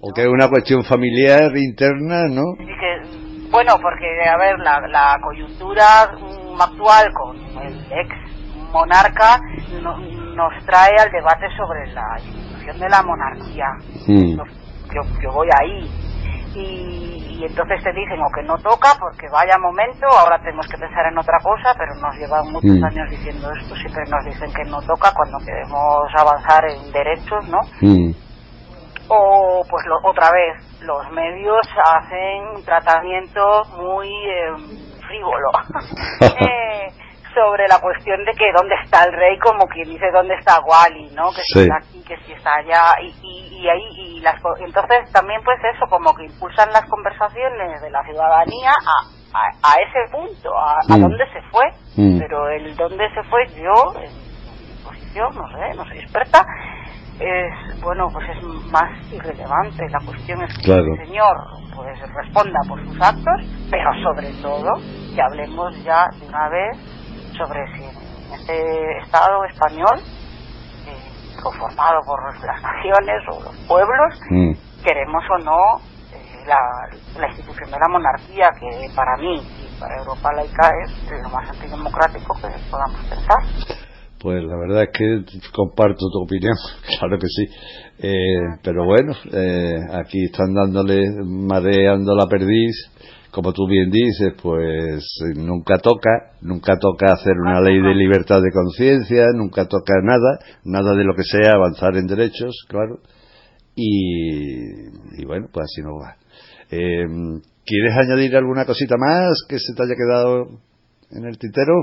[0.00, 2.42] O que es una cuestión familiar interna, ¿no?
[3.50, 6.02] bueno, porque, a ver, la, la coyuntura
[6.58, 8.34] actual con el ex
[8.74, 9.38] monarca
[10.34, 13.66] nos trae al debate sobre la institución de la monarquía.
[14.08, 14.36] Mm.
[14.36, 15.90] Yo, yo voy ahí
[16.54, 21.06] y, entonces te dicen o que no toca porque vaya momento, ahora tenemos que pensar
[21.10, 22.84] en otra cosa, pero nos llevan muchos mm.
[22.84, 27.58] años diciendo esto, siempre nos dicen que no toca cuando queremos avanzar en derechos, ¿no?
[27.80, 28.12] Mm.
[29.08, 34.54] O pues otra vez, los medios hacen un tratamiento muy eh,
[35.06, 35.50] frívolo.
[36.20, 36.88] eh,
[37.34, 41.10] sobre la cuestión de que dónde está el rey, como quien dice dónde está Wally,
[41.14, 41.30] ¿no?
[41.30, 45.42] Que si está aquí, que si está allá, y, y, ahí, y las, entonces también
[45.44, 50.78] pues eso, como que impulsan las conversaciones de la ciudadanía a, a, ese punto, a,
[50.88, 51.00] a, mm.
[51.00, 51.64] dónde se fue,
[51.96, 52.18] mm.
[52.18, 54.12] pero el dónde se fue yo, en
[54.68, 56.44] mi posición, no sé, no soy experta,
[57.20, 58.42] es, bueno, pues es
[58.72, 61.36] más irrelevante, la cuestión es que el señor
[61.74, 64.70] pues responda por sus actos, pero sobre todo
[65.14, 67.03] que hablemos ya de una vez
[67.36, 67.84] sobre si
[68.34, 70.00] este Estado español,
[70.86, 74.52] eh, conformado por las naciones o los pueblos, mm.
[74.84, 75.60] queremos o no
[76.12, 81.28] eh, la, institución de la monarquía, que para mí y para Europa laica es lo
[81.28, 83.38] más antidemocrático que podamos pensar.
[84.20, 86.54] Pues la verdad es que comparto tu opinión,
[86.98, 87.46] claro que sí.
[87.98, 89.12] Eh, pero bueno,
[89.92, 92.90] aquí están dándole, mareando la perdiz
[93.34, 98.52] como tú bien dices, pues nunca toca, nunca toca hacer una ley de libertad de
[98.52, 103.00] conciencia, nunca toca nada, nada de lo que sea avanzar en derechos, claro.
[103.74, 106.14] Y, bueno, pues así no va.
[106.70, 107.06] Eh,
[107.66, 110.60] ¿Quieres añadir alguna cosita más que se te haya quedado
[111.10, 111.74] en el tintero?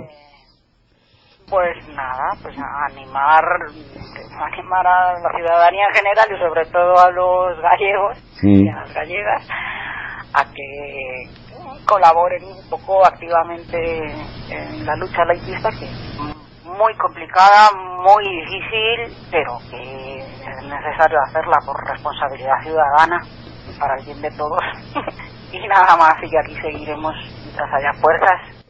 [1.50, 2.56] Pues nada, pues
[2.90, 3.44] animar,
[4.40, 8.94] animar a la ciudadanía en general y sobre todo a los gallegos y a las
[8.94, 9.50] gallegas
[10.34, 11.41] a que
[11.86, 13.78] colaboren un poco activamente
[14.50, 16.22] en la lucha laicista, que es
[16.64, 23.22] muy complicada, muy difícil, pero que es necesario hacerla por responsabilidad ciudadana
[23.80, 24.62] para el bien de todos.
[25.52, 28.62] y nada más, y aquí seguiremos mientras haya fuerzas.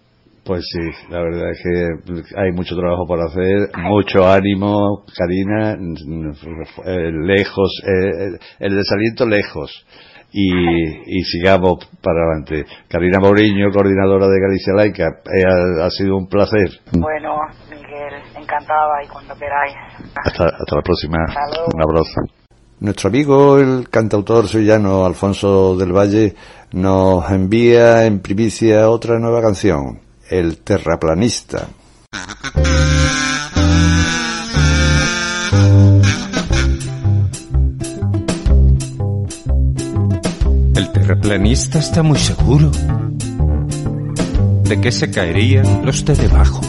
[0.43, 7.11] Pues sí, la verdad es que hay mucho trabajo por hacer, mucho ánimo, Karina, eh,
[7.25, 9.85] lejos, eh, el desaliento lejos
[10.33, 12.65] y, sigamos para adelante.
[12.87, 16.69] Karina Mourinho, coordinadora de Galicia Laica, eh, ha, sido un placer.
[16.91, 17.35] Bueno,
[17.69, 19.75] Miguel, encantada y cuando queráis.
[20.25, 21.17] Hasta, hasta la próxima.
[21.73, 22.21] Un abrazo.
[22.79, 26.33] Nuestro amigo, el cantautor sevillano Alfonso del Valle,
[26.71, 29.99] nos envía en primicia otra nueva canción,
[30.31, 31.67] El Terraplanista.
[40.93, 42.71] terraplanista está muy seguro
[44.63, 46.61] de que se caerían los de debajo,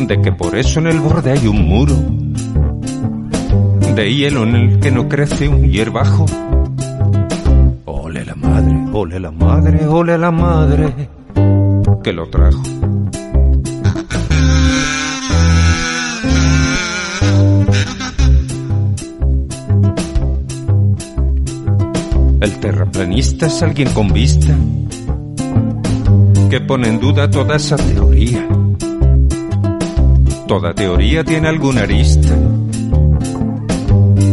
[0.00, 1.96] de que por eso en el borde hay un muro
[3.94, 6.26] de hielo en el que no crece un hierbajo.
[7.86, 11.23] Ole la madre, ole la madre, ole la madre
[12.04, 12.62] que lo trajo.
[22.42, 24.54] El terraplanista es alguien con vista
[26.50, 28.46] que pone en duda toda esa teoría.
[30.46, 32.36] Toda teoría tiene alguna arista.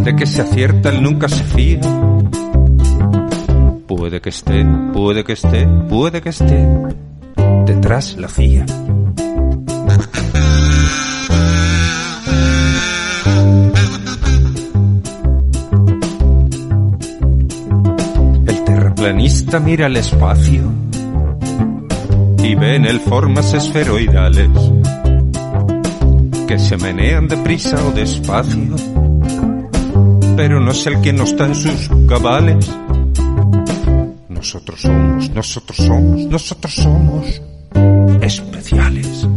[0.03, 1.79] De que se acierta el nunca se fía.
[3.87, 6.67] Puede que esté, puede que esté, puede que esté
[7.73, 8.65] detrás la CIA.
[18.95, 20.71] planista mira el espacio
[22.37, 24.49] y ve en él formas esferoidales
[26.47, 28.75] que se menean deprisa o despacio,
[30.35, 32.71] pero no es el que no está en sus cabales.
[34.29, 37.41] Nosotros somos, nosotros somos, nosotros somos
[38.21, 39.27] especiales.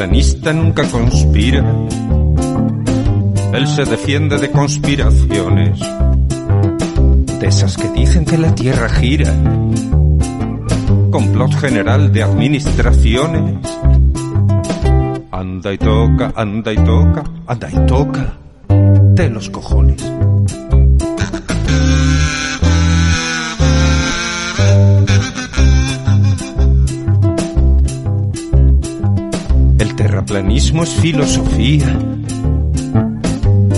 [0.00, 1.64] terraplanista nunca conspira.
[3.52, 5.78] Él se defiende de conspiraciones,
[7.38, 9.32] de esas que dicen que la Tierra gira.
[11.10, 13.56] Complot general de administraciones.
[15.30, 18.39] Anda y toca, anda y toca, anda y toca.
[19.28, 20.02] Los cojones.
[29.78, 31.98] El terraplanismo es filosofía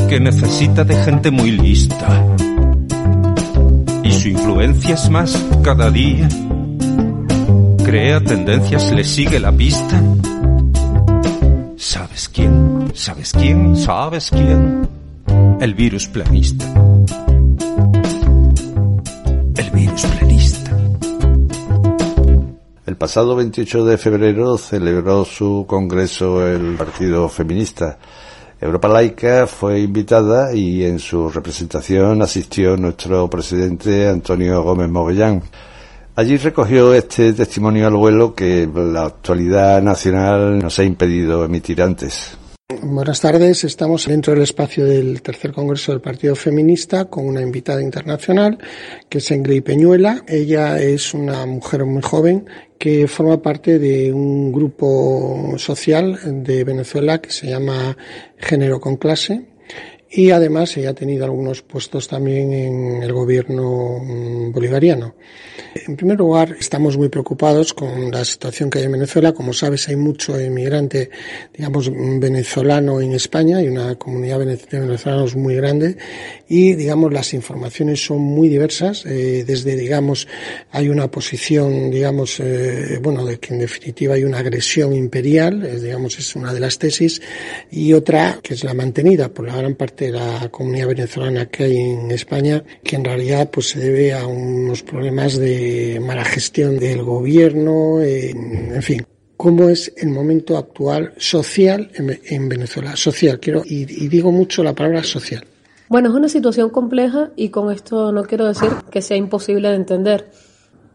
[0.09, 2.07] que necesita de gente muy lista.
[4.05, 6.29] Y su influencia es más cada día.
[7.85, 10.01] Crea tendencias, le sigue la pista.
[11.77, 12.93] ¿Sabes quién?
[12.95, 13.77] ¿Sabes quién?
[13.77, 14.92] ¿Sabes quién?
[15.63, 16.67] El virus planista.
[19.55, 20.77] El virus planista.
[22.85, 27.97] El pasado 28 de febrero celebró su congreso el Partido Feminista.
[28.61, 35.45] Europa Laica fue invitada y en su representación asistió nuestro presidente Antonio Gómez Mogollán.
[36.17, 42.37] Allí recogió este testimonio al vuelo que la actualidad nacional nos ha impedido emitir antes.
[42.81, 47.83] Buenas tardes, estamos dentro del espacio del tercer congreso del Partido Feminista con una invitada
[47.83, 48.59] internacional
[49.09, 50.23] que es Ingrid Peñuela.
[50.27, 52.47] Ella es una mujer muy joven
[52.79, 57.97] que forma parte de un grupo social de Venezuela que se llama
[58.39, 59.52] Género con Clase
[60.15, 65.15] y además ella ha tenido algunos puestos también en el gobierno mm, bolivariano.
[65.75, 69.33] En primer lugar, estamos muy preocupados con la situación que hay en Venezuela.
[69.33, 71.11] Como sabes, hay mucho inmigrante,
[71.55, 75.97] digamos, venezolano en España, hay una comunidad de venezolanos muy grande
[76.47, 79.07] y, digamos, las informaciones son muy diversas.
[79.07, 80.29] Eh, desde, digamos,
[80.73, 85.81] hay una posición, digamos, eh, bueno, de que en definitiva hay una agresión imperial, eh,
[85.81, 87.23] digamos, es una de las tesis,
[87.71, 91.65] y otra que es la mantenida por la gran parte de la comunidad venezolana que
[91.65, 96.79] hay en España, que en realidad pues se debe a unos problemas de mala gestión
[96.79, 99.07] del gobierno, en fin.
[99.37, 102.95] ¿Cómo es el momento actual social en, Venezuela?
[102.95, 105.45] Social, quiero, y, y digo mucho la palabra social.
[105.89, 109.75] Bueno, es una situación compleja y con esto no quiero decir que sea imposible de
[109.75, 110.31] entender.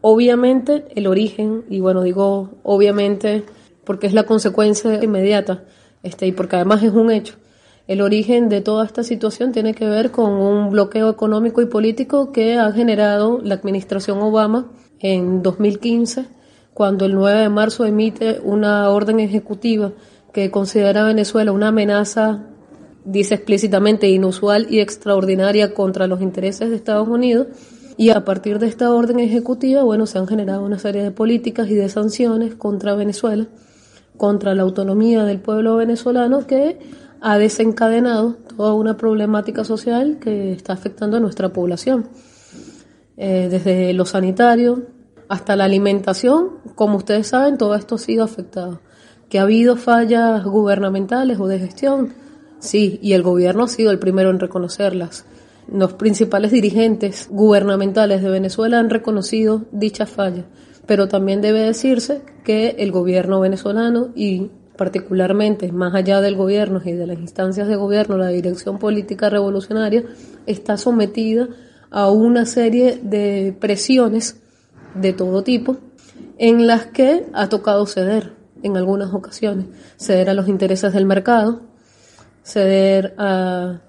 [0.00, 3.44] Obviamente el origen, y bueno, digo obviamente
[3.84, 5.64] porque es la consecuencia inmediata,
[6.02, 7.36] este, y porque además es un hecho,
[7.88, 12.32] el origen de toda esta situación tiene que ver con un bloqueo económico y político
[12.32, 14.70] que ha generado la administración Obama
[15.00, 16.26] en 2015,
[16.74, 19.92] cuando el 9 de marzo emite una orden ejecutiva
[20.34, 22.44] que considera a Venezuela una amenaza,
[23.06, 27.46] dice explícitamente, inusual y extraordinaria contra los intereses de Estados Unidos.
[27.96, 31.70] Y a partir de esta orden ejecutiva, bueno, se han generado una serie de políticas
[31.70, 33.46] y de sanciones contra Venezuela,
[34.18, 36.78] contra la autonomía del pueblo venezolano que
[37.20, 42.08] ha desencadenado toda una problemática social que está afectando a nuestra población.
[43.16, 44.86] Eh, desde lo sanitario
[45.28, 48.80] hasta la alimentación, como ustedes saben, todo esto ha sido afectado.
[49.28, 52.14] ¿Que ha habido fallas gubernamentales o de gestión?
[52.60, 55.26] Sí, y el gobierno ha sido el primero en reconocerlas.
[55.70, 60.46] Los principales dirigentes gubernamentales de Venezuela han reconocido dichas fallas,
[60.86, 66.92] pero también debe decirse que el gobierno venezolano y particularmente más allá del gobierno y
[66.92, 70.04] de las instancias de gobierno, la dirección política revolucionaria
[70.46, 71.48] está sometida
[71.90, 74.40] a una serie de presiones
[74.94, 75.78] de todo tipo
[76.38, 81.62] en las que ha tocado ceder en algunas ocasiones, ceder a los intereses del mercado,
[82.44, 83.80] ceder a,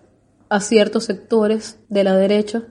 [0.49, 2.63] a ciertos sectores de la derecha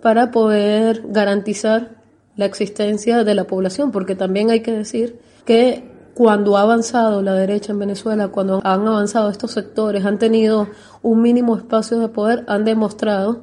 [0.00, 2.02] para poder garantizar
[2.34, 7.34] la existencia de la población, porque también hay que decir que cuando ha avanzado la
[7.34, 10.68] derecha en Venezuela, cuando han avanzado estos sectores, han tenido
[11.02, 13.42] un mínimo espacio de poder, han demostrado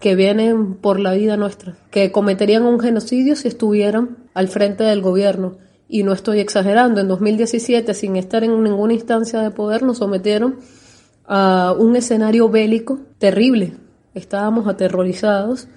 [0.00, 5.00] que vienen por la vida nuestra, que cometerían un genocidio si estuvieran al frente del
[5.00, 5.56] gobierno.
[5.88, 10.58] Y no estoy exagerando, en 2017, sin estar en ninguna instancia de poder, nos sometieron
[11.26, 13.74] a un escenario bélico terrible.
[14.14, 15.68] Estábamos aterrorizados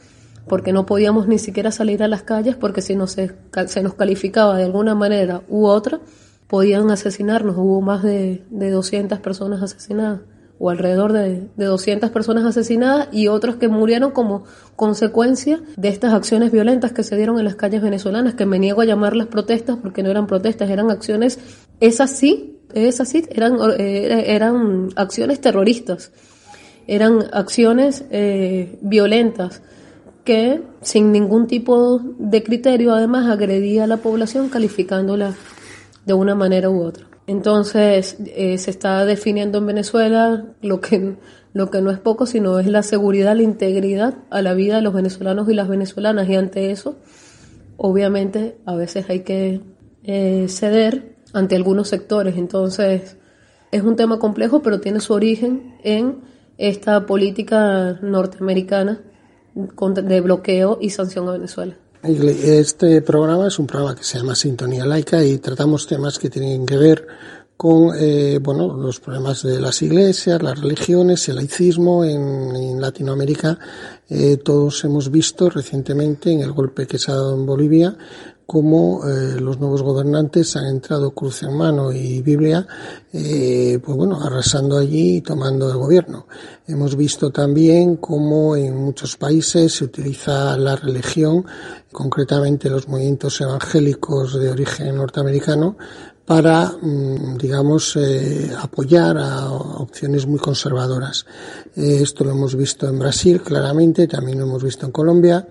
[0.49, 3.31] porque no podíamos ni siquiera salir a las calles porque si no se,
[3.67, 6.01] se nos calificaba de alguna manera u otra,
[6.47, 7.55] podían asesinarnos.
[7.57, 10.19] Hubo más de, de 200 personas asesinadas
[10.59, 14.43] o alrededor de, de 200 personas asesinadas y otros que murieron como
[14.75, 18.81] consecuencia de estas acciones violentas que se dieron en las calles venezolanas, que me niego
[18.81, 21.39] a llamarlas protestas porque no eran protestas, eran acciones,
[21.79, 26.11] esas sí, esas sí, eran, eh, eran acciones terroristas,
[26.87, 29.61] eran acciones eh, violentas
[30.23, 35.35] que sin ningún tipo de criterio además agredía a la población calificándola
[36.05, 37.07] de una manera u otra.
[37.27, 41.15] Entonces eh, se está definiendo en Venezuela lo que,
[41.53, 44.81] lo que no es poco, sino es la seguridad, la integridad a la vida de
[44.81, 46.27] los venezolanos y las venezolanas.
[46.27, 46.97] Y ante eso,
[47.77, 49.61] obviamente, a veces hay que
[50.03, 52.35] eh, ceder ante algunos sectores.
[52.35, 53.17] Entonces
[53.71, 56.21] es un tema complejo, pero tiene su origen en
[56.57, 59.01] esta política norteamericana
[60.03, 61.75] de bloqueo y sanción a Venezuela.
[62.01, 66.65] Este programa es un programa que se llama Sintonía Laica y tratamos temas que tienen
[66.65, 67.07] que ver
[67.57, 73.59] con eh, bueno, los problemas de las iglesias, las religiones, el laicismo en, Latinoamérica.
[74.07, 77.97] Eh, todos hemos visto recientemente en el golpe que se ha dado en Bolivia
[78.49, 82.65] cómo eh, los nuevos gobernantes han entrado cruz en mano y Biblia,
[83.13, 86.25] eh, pues bueno, arrasando allí y tomando el gobierno.
[86.65, 91.45] Hemos visto también cómo en muchos países se utiliza la religión,
[91.91, 95.77] concretamente los movimientos evangélicos de origen norteamericano,
[96.25, 101.23] para, mm, digamos, eh, apoyar a opciones muy conservadoras.
[101.75, 105.47] esto lo hemos visto en Brasil, claramente, también lo hemos visto en Colombia.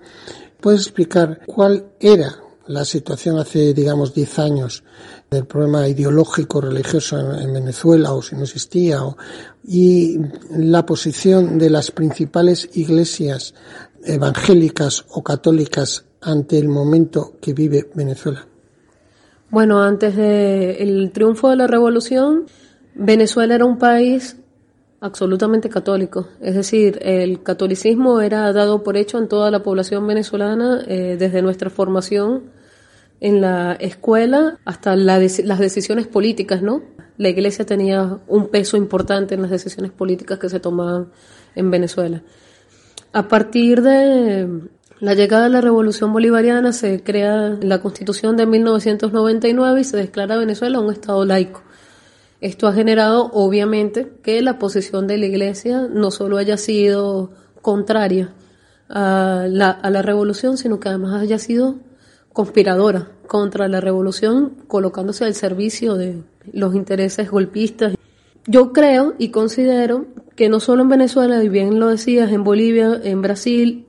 [0.59, 4.83] ¿Puedes explicar cuál era la situación hace, digamos, 10 años
[5.29, 8.99] del problema ideológico religioso en, Venezuela o si no existía
[9.67, 10.19] y
[10.51, 13.55] la posición de las principales iglesias
[14.05, 18.45] evangélicas o católicas ante el momento que vive Venezuela.
[19.49, 22.45] Bueno, antes del triunfo de la revolución,
[22.93, 24.37] Venezuela era un país
[25.01, 26.27] absolutamente católico.
[26.39, 31.41] Es decir, el catolicismo era dado por hecho en toda la población venezolana eh, desde
[31.41, 32.58] nuestra formación
[33.21, 36.83] en la escuela hasta las decisiones políticas, ¿no?
[37.17, 41.09] La iglesia tenía un peso importante en las decisiones políticas que se tomaban
[41.55, 42.23] en Venezuela.
[43.11, 44.47] A partir de
[44.99, 50.37] la llegada de la Revolución Bolivariana se crea la Constitución de 1999 y se declara
[50.37, 51.61] Venezuela un Estado laico.
[52.39, 58.33] Esto ha generado, obviamente, que la posición de la Iglesia no solo haya sido contraria
[58.87, 61.79] a la, a la revolución, sino que además haya sido
[62.33, 67.95] conspiradora contra la revolución, colocándose al servicio de los intereses golpistas.
[68.47, 72.99] Yo creo y considero que no solo en Venezuela, y bien lo decías, en Bolivia,
[73.03, 73.85] en Brasil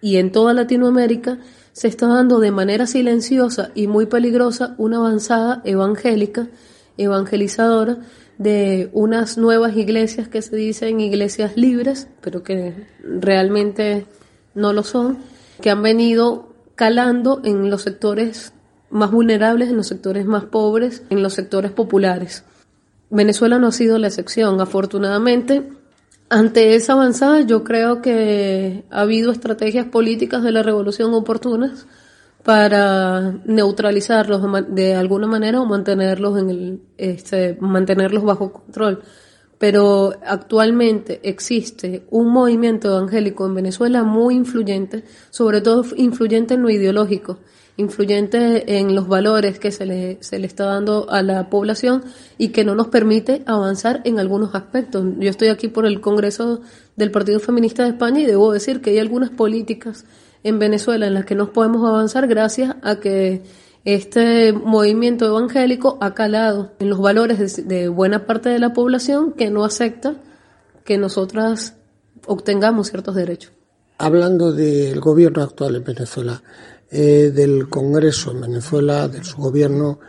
[0.00, 1.38] y en toda Latinoamérica,
[1.72, 6.48] se está dando de manera silenciosa y muy peligrosa una avanzada evangélica,
[6.96, 7.98] evangelizadora,
[8.38, 14.06] de unas nuevas iglesias que se dicen iglesias libres, pero que realmente
[14.54, 15.18] no lo son,
[15.60, 16.49] que han venido
[16.80, 18.54] calando en los sectores
[18.88, 22.42] más vulnerables, en los sectores más pobres, en los sectores populares.
[23.10, 25.68] Venezuela no ha sido la excepción, afortunadamente.
[26.30, 31.86] Ante esa avanzada, yo creo que ha habido estrategias políticas de la revolución oportunas
[32.44, 34.40] para neutralizarlos
[34.74, 39.02] de alguna manera o mantenerlos en el, este, mantenerlos bajo control
[39.60, 46.70] pero actualmente existe un movimiento evangélico en Venezuela muy influyente, sobre todo influyente en lo
[46.70, 47.40] ideológico,
[47.76, 52.02] influyente en los valores que se le, se le está dando a la población
[52.38, 55.04] y que no nos permite avanzar en algunos aspectos.
[55.18, 56.62] Yo estoy aquí por el Congreso
[56.96, 60.06] del Partido Feminista de España y debo decir que hay algunas políticas
[60.42, 63.42] en Venezuela en las que no podemos avanzar gracias a que
[63.84, 69.50] este movimiento evangélico ha calado en los valores de, buena parte de la población que
[69.50, 70.16] no acepta
[70.84, 71.74] que nosotras
[72.26, 73.52] obtengamos ciertos derechos.
[73.98, 76.42] Hablando del gobierno actual en Venezuela,
[76.90, 80.00] eh, del Congreso en Venezuela, de su gobierno,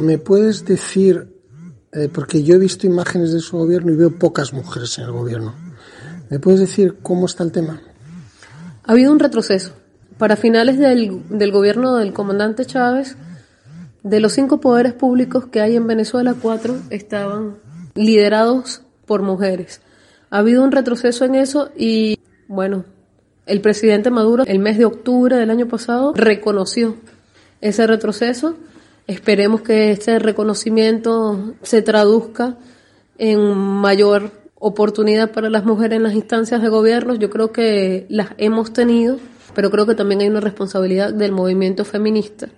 [0.00, 1.34] ¿me puedes decir,
[1.92, 5.12] eh, porque yo he visto imágenes de su gobierno y veo pocas mujeres en el
[5.12, 5.54] gobierno,
[6.30, 7.80] ¿me puedes decir cómo está el tema?
[8.84, 9.72] Ha habido un retroceso
[10.22, 13.16] para finales del, del gobierno del comandante Chávez,
[14.04, 17.56] de los cinco poderes públicos que hay en Venezuela, cuatro estaban
[17.96, 19.80] liderados por mujeres.
[20.30, 22.84] Ha habido un retroceso en eso y, bueno,
[23.46, 26.94] el presidente Maduro el mes de octubre del año pasado reconoció
[27.60, 28.54] ese retroceso.
[29.08, 32.58] Esperemos que este reconocimiento se traduzca
[33.18, 37.16] en mayor oportunidad para las mujeres en las instancias de gobierno.
[37.16, 39.18] Yo creo que las hemos tenido
[39.54, 42.48] pero creo que también hay una responsabilidad del movimiento feminista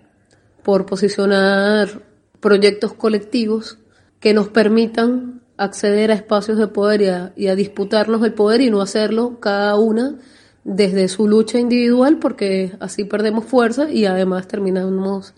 [0.63, 2.03] por posicionar
[2.41, 3.79] proyectos colectivos
[4.21, 8.81] que nos permitan acceder a espacios de poder y a, disputarnos el poder y no
[8.81, 10.19] hacerlo cada una
[10.65, 15.35] desde su lucha individual porque así perdemos fuerza y además terminamos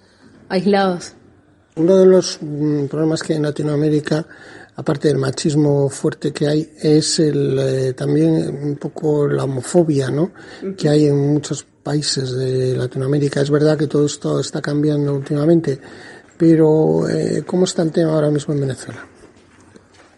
[0.49, 1.17] aisladas.
[1.75, 4.27] Uno de los mm, problemas que en Latinoamérica
[4.77, 10.33] aparte del machismo fuerte que hay, es el, eh, también un poco la homofobia, ¿no?
[10.77, 13.41] Que hay en muchos países de Latinoamérica.
[13.41, 15.79] Es verdad que todo esto está cambiando últimamente,
[16.37, 19.07] pero eh, ¿cómo está el tema ahora mismo en Venezuela?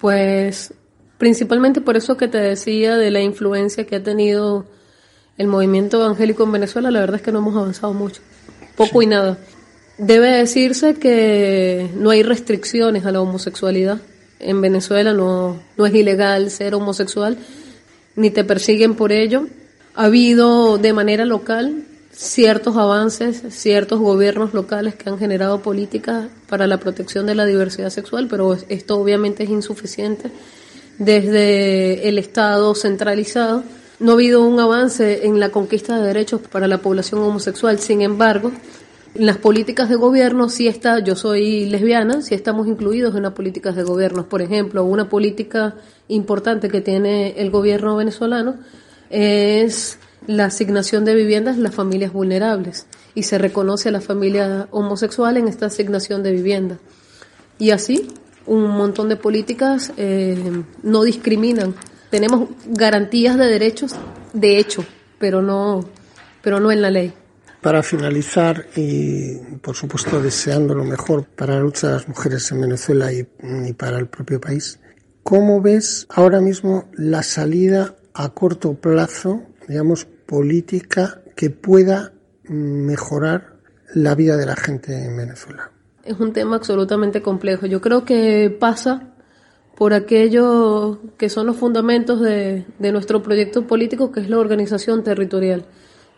[0.00, 0.72] Pues
[1.18, 4.66] principalmente por eso que te decía de la influencia que ha tenido
[5.36, 8.22] el movimiento evangélico en Venezuela, la verdad es que no hemos avanzado mucho,
[8.76, 9.38] poco y nada.
[9.98, 14.00] Debe decirse que no hay restricciones a la homosexualidad.
[14.40, 17.36] En Venezuela no, no es ilegal ser homosexual,
[18.16, 19.46] ni te persiguen por ello.
[19.94, 26.66] Ha habido de manera local ciertos avances, ciertos gobiernos locales que han generado políticas para
[26.66, 30.30] la protección de la diversidad sexual, pero esto obviamente es insuficiente.
[30.98, 33.62] Desde el Estado centralizado
[34.00, 37.78] no ha habido un avance en la conquista de derechos para la población homosexual.
[37.78, 38.50] Sin embargo,
[39.18, 43.32] en las políticas de gobierno sí está, yo soy lesbiana, sí estamos incluidos en las
[43.32, 44.28] políticas de gobierno.
[44.28, 45.74] Por ejemplo, una política
[46.06, 48.58] importante que tiene el gobierno venezolano
[49.10, 49.98] es
[50.28, 55.36] la asignación de viviendas a las familias vulnerables y se reconoce a la familia homosexual
[55.36, 56.78] en esta asignación de vivienda.
[57.58, 58.08] Y así,
[58.46, 61.74] un montón de políticas eh, no discriminan.
[62.10, 63.96] Tenemos garantías de derechos
[64.32, 64.84] de hecho,
[65.18, 65.84] pero no,
[66.40, 67.12] pero no en la ley.
[67.60, 72.60] Para finalizar, y por supuesto deseando lo mejor para la lucha de las mujeres en
[72.60, 73.24] Venezuela y,
[73.72, 74.78] para el propio país,
[75.24, 82.12] ¿cómo ves ahora mismo la salida a corto plazo, digamos, política que pueda
[82.44, 83.56] mejorar
[83.92, 85.72] la vida de la gente en Venezuela?
[86.04, 87.66] Es un tema absolutamente complejo.
[87.66, 89.14] Yo creo que pasa
[89.76, 95.66] por aquello que son los fundamentos de nuestro proyecto político, que es la organización territorial.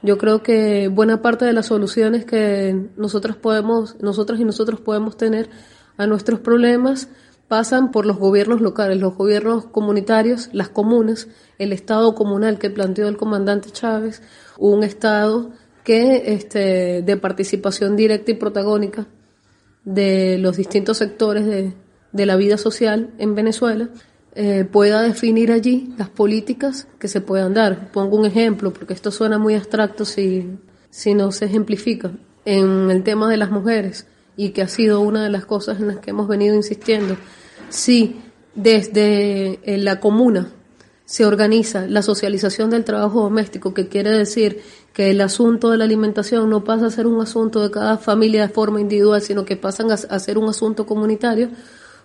[0.03, 5.17] Yo creo que buena parte de las soluciones que nosotras podemos, nosotras y nosotros podemos
[5.17, 5.51] tener
[5.97, 7.09] a nuestros problemas
[7.49, 11.27] pasan por los gobiernos locales, los gobiernos comunitarios, las comunas,
[11.59, 14.23] el Estado comunal que planteó el comandante Chávez,
[14.57, 15.51] un Estado
[15.83, 19.09] que este, de participación directa y protagónica
[19.85, 21.75] de los distintos sectores de,
[22.13, 23.89] de la vida social en Venezuela,
[24.35, 27.91] eh, pueda definir allí las políticas que se puedan dar.
[27.91, 30.59] Pongo un ejemplo, porque esto suena muy abstracto si,
[30.91, 32.13] si no se ejemplifica.
[32.45, 34.07] En el tema de las mujeres,
[34.37, 37.17] y que ha sido una de las cosas en las que hemos venido insistiendo,
[37.69, 38.21] si
[38.55, 40.53] desde eh, la comuna
[41.05, 44.63] se organiza la socialización del trabajo doméstico, que quiere decir
[44.93, 48.47] que el asunto de la alimentación no pasa a ser un asunto de cada familia
[48.47, 51.51] de forma individual, sino que pasan a, a ser un asunto comunitario,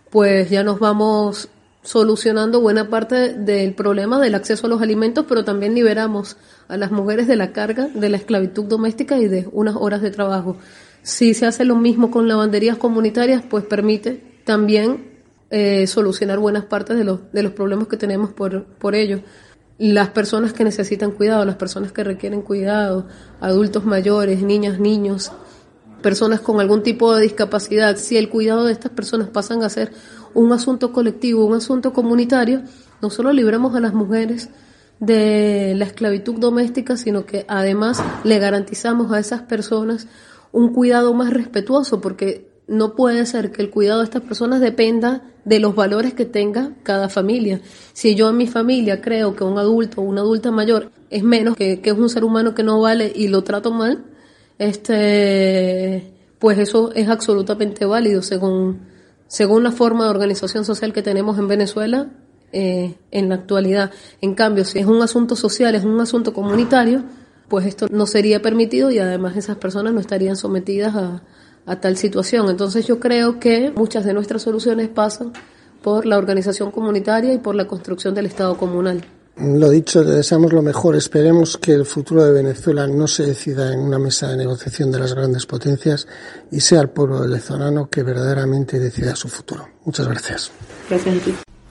[0.09, 1.49] pues ya nos vamos
[1.85, 6.35] solucionando buena parte del problema del acceso a los alimentos, pero también liberamos
[6.67, 10.09] a las mujeres de la carga de la esclavitud doméstica y de unas horas de
[10.09, 10.57] trabajo.
[11.03, 15.21] Si se hace lo mismo con lavanderías comunitarias, pues permite también
[15.51, 19.21] eh, solucionar buenas partes de los, de los problemas que tenemos por, por ello.
[19.77, 23.05] Las personas que necesitan cuidado, las personas que requieren cuidado,
[23.41, 25.31] adultos mayores, niñas, niños,
[26.01, 29.91] personas con algún tipo de discapacidad, si el cuidado de estas personas pasan a ser
[30.35, 32.61] un asunto colectivo, un asunto comunitario,
[33.01, 34.49] no solo libramos a las mujeres
[34.99, 40.07] de la esclavitud doméstica, sino que además le garantizamos a esas personas
[40.51, 45.23] un cuidado más respetuoso, porque no puede ser que el cuidado de estas personas dependa
[45.43, 47.61] de los valores que tenga cada familia.
[47.93, 51.55] Si yo en mi familia creo que un adulto o una adulta mayor es menos,
[51.55, 54.05] que, que es un ser humano que no vale y lo trato mal,
[54.57, 58.94] este, pues eso es absolutamente válido según
[59.27, 62.09] según la forma de organización social que tenemos en Venezuela
[62.51, 63.91] eh, en la actualidad.
[64.21, 67.03] En cambio, si es un asunto social, es un asunto comunitario,
[67.49, 71.23] pues esto no sería permitido y además esas personas no estarían sometidas a,
[71.65, 72.49] a tal situación.
[72.49, 75.33] Entonces yo creo que muchas de nuestras soluciones pasan
[75.81, 79.03] por la organización comunitaria y por la construcción del Estado comunal.
[79.37, 80.95] Lo dicho, le deseamos lo mejor.
[80.95, 84.99] Esperemos que el futuro de Venezuela no se decida en una mesa de negociación de
[84.99, 86.07] las grandes potencias
[86.51, 89.67] y sea el pueblo venezolano que verdaderamente decida su futuro.
[89.83, 90.51] Muchas gracias.
[90.89, 91.15] Gracias.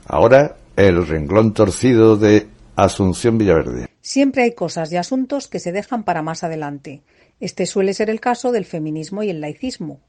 [0.06, 3.88] Ahora, el renglón torcido de Asunción Villaverde.
[4.02, 7.02] Siempre hay cosas y asuntos que se dejan para más adelante.
[7.40, 10.00] Este suele ser el caso del feminismo y el laicismo.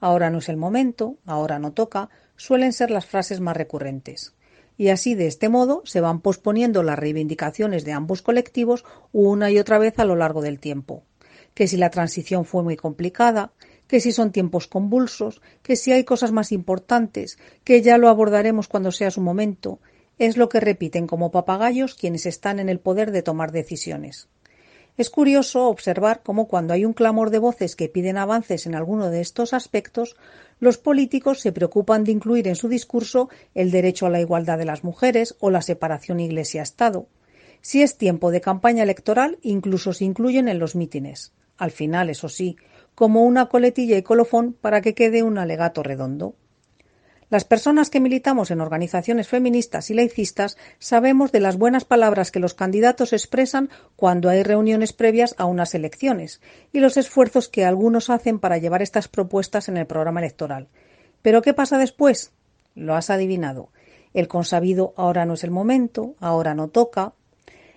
[0.00, 4.32] Ahora no es el momento, ahora no toca, suelen ser las frases más recurrentes
[4.76, 9.58] y así de este modo se van posponiendo las reivindicaciones de ambos colectivos una y
[9.58, 11.04] otra vez a lo largo del tiempo.
[11.54, 13.52] Que si la transición fue muy complicada,
[13.86, 18.68] que si son tiempos convulsos, que si hay cosas más importantes, que ya lo abordaremos
[18.68, 19.80] cuando sea su momento,
[20.18, 24.28] es lo que repiten como papagayos quienes están en el poder de tomar decisiones.
[24.98, 29.08] Es curioso observar cómo cuando hay un clamor de voces que piden avances en alguno
[29.08, 30.16] de estos aspectos,
[30.62, 34.64] los políticos se preocupan de incluir en su discurso el derecho a la igualdad de
[34.64, 37.08] las mujeres o la separación Iglesia-Estado.
[37.60, 41.32] Si es tiempo de campaña electoral, incluso se incluyen en los mítines.
[41.56, 42.58] Al final, eso sí,
[42.94, 46.36] como una coletilla y colofón para que quede un alegato redondo.
[47.32, 52.40] Las personas que militamos en organizaciones feministas y laicistas sabemos de las buenas palabras que
[52.40, 56.42] los candidatos expresan cuando hay reuniones previas a unas elecciones
[56.74, 60.68] y los esfuerzos que algunos hacen para llevar estas propuestas en el programa electoral.
[61.22, 62.32] Pero ¿qué pasa después?
[62.74, 63.70] Lo has adivinado.
[64.12, 67.14] El consabido ahora no es el momento, ahora no toca,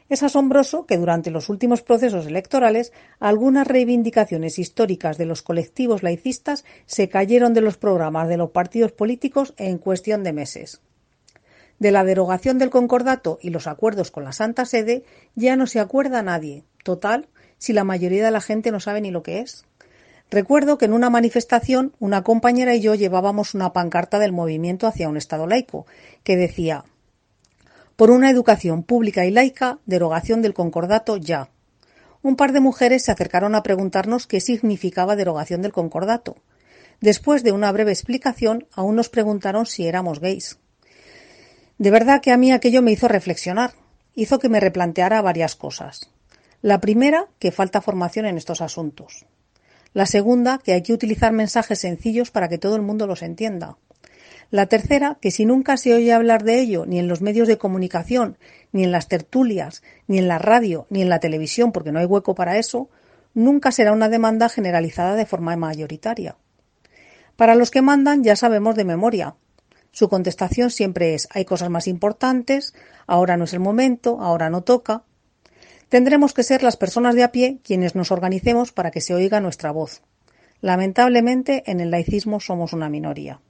[0.09, 6.63] es asombroso que durante los últimos procesos electorales algunas reivindicaciones históricas de los colectivos laicistas
[6.85, 10.81] se cayeron de los programas de los partidos políticos en cuestión de meses.
[11.79, 15.03] De la derogación del concordato y los acuerdos con la Santa Sede
[15.35, 16.63] ya no se acuerda nadie.
[16.83, 17.27] Total,
[17.57, 19.65] si la mayoría de la gente no sabe ni lo que es.
[20.31, 25.09] Recuerdo que en una manifestación una compañera y yo llevábamos una pancarta del movimiento hacia
[25.09, 25.85] un Estado laico,
[26.23, 26.85] que decía
[27.95, 31.49] por una educación pública y laica, derogación del concordato ya.
[32.21, 36.35] Un par de mujeres se acercaron a preguntarnos qué significaba derogación del concordato.
[36.99, 40.57] Después de una breve explicación, aún nos preguntaron si éramos gays.
[41.77, 43.73] De verdad que a mí aquello me hizo reflexionar,
[44.15, 46.09] hizo que me replanteara varias cosas.
[46.61, 49.25] La primera, que falta formación en estos asuntos.
[49.93, 53.77] La segunda, que hay que utilizar mensajes sencillos para que todo el mundo los entienda.
[54.55, 57.57] La tercera, que si nunca se oye hablar de ello ni en los medios de
[57.57, 58.37] comunicación,
[58.71, 62.05] ni en las tertulias, ni en la radio, ni en la televisión, porque no hay
[62.05, 62.89] hueco para eso,
[63.33, 66.37] nunca será una demanda generalizada de forma mayoritaria.
[67.35, 69.35] Para los que mandan ya sabemos de memoria.
[69.91, 72.73] Su contestación siempre es hay cosas más importantes,
[73.07, 75.03] ahora no es el momento, ahora no toca.
[75.89, 79.41] Tendremos que ser las personas de a pie quienes nos organicemos para que se oiga
[79.41, 80.01] nuestra voz.
[80.61, 83.41] Lamentablemente, en el laicismo somos una minoría.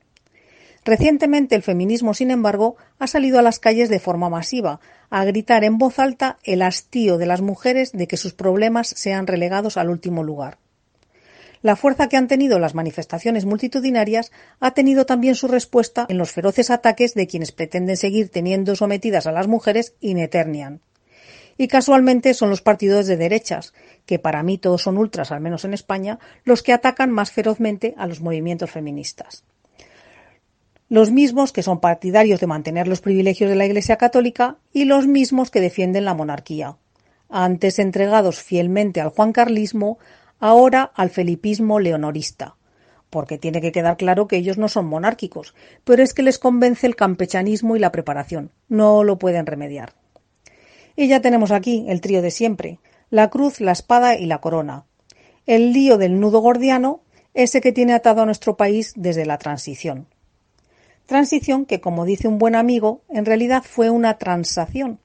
[0.85, 4.79] Recientemente el feminismo, sin embargo, ha salido a las calles de forma masiva,
[5.09, 9.25] a gritar en voz alta el hastío de las mujeres de que sus problemas sean
[9.25, 10.59] relegados al último lugar.
[11.63, 16.31] La fuerza que han tenido las manifestaciones multitudinarias ha tenido también su respuesta en los
[16.31, 20.81] feroces ataques de quienes pretenden seguir teniendo sometidas a las mujeres in eternian.
[21.57, 23.73] Y casualmente son los partidos de derechas,
[24.05, 27.95] que para mí todos son ultras, al menos en España, los que atacan más ferozmente
[27.97, 29.43] a los movimientos feministas
[30.87, 35.07] los mismos que son partidarios de mantener los privilegios de la Iglesia católica y los
[35.07, 36.77] mismos que defienden la monarquía,
[37.29, 39.97] antes entregados fielmente al juancarlismo,
[40.39, 42.55] ahora al felipismo leonorista,
[43.09, 46.85] porque tiene que quedar claro que ellos no son monárquicos, pero es que les convence
[46.85, 49.93] el campechanismo y la preparación, no lo pueden remediar.
[50.95, 52.79] Y ya tenemos aquí el trío de siempre,
[53.09, 54.85] la cruz, la espada y la corona.
[55.45, 57.01] El lío del nudo gordiano,
[57.33, 60.07] ese que tiene atado a nuestro país desde la transición.
[61.05, 64.99] Transición que, como dice un buen amigo, en realidad fue una transación,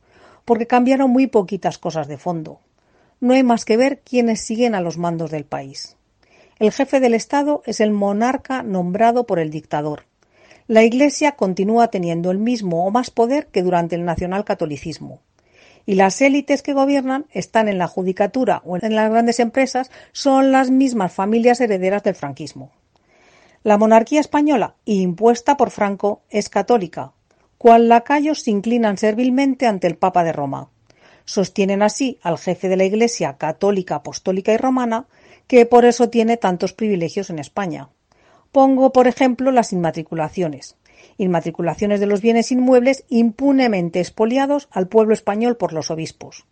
[0.47, 2.61] porque cambiaron muy poquitas cosas de fondo.
[3.21, 5.97] No hay más que ver quiénes siguen a los mandos del país.
[6.59, 10.05] El jefe del Estado es el monarca nombrado por el dictador.
[10.67, 15.21] La Iglesia continúa teniendo el mismo o más poder que durante el nacionalcatolicismo.
[15.85, 20.53] Y las élites que gobiernan están en la judicatura o en las grandes empresas son
[20.53, 22.73] las mismas familias herederas del franquismo.
[23.63, 27.13] La monarquía española, impuesta por Franco, es católica,
[27.59, 30.71] cual lacayos se inclinan servilmente ante el Papa de Roma.
[31.27, 35.09] Sostienen así al jefe de la Iglesia católica, apostólica y romana,
[35.47, 37.91] que por eso tiene tantos privilegios en España.
[38.51, 40.77] Pongo, por ejemplo, las inmatriculaciones.
[41.19, 46.47] Inmatriculaciones de los bienes inmuebles impunemente expoliados al pueblo español por los obispos.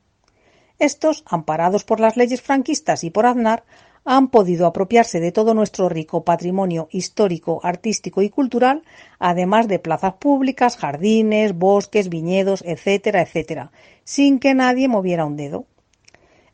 [0.79, 3.65] Estos, amparados por las leyes franquistas y por Aznar,
[4.11, 8.83] han podido apropiarse de todo nuestro rico patrimonio histórico, artístico y cultural,
[9.19, 13.71] además de plazas públicas, jardines, bosques, viñedos, etcétera, etcétera,
[14.05, 15.67] sin que nadie moviera un dedo.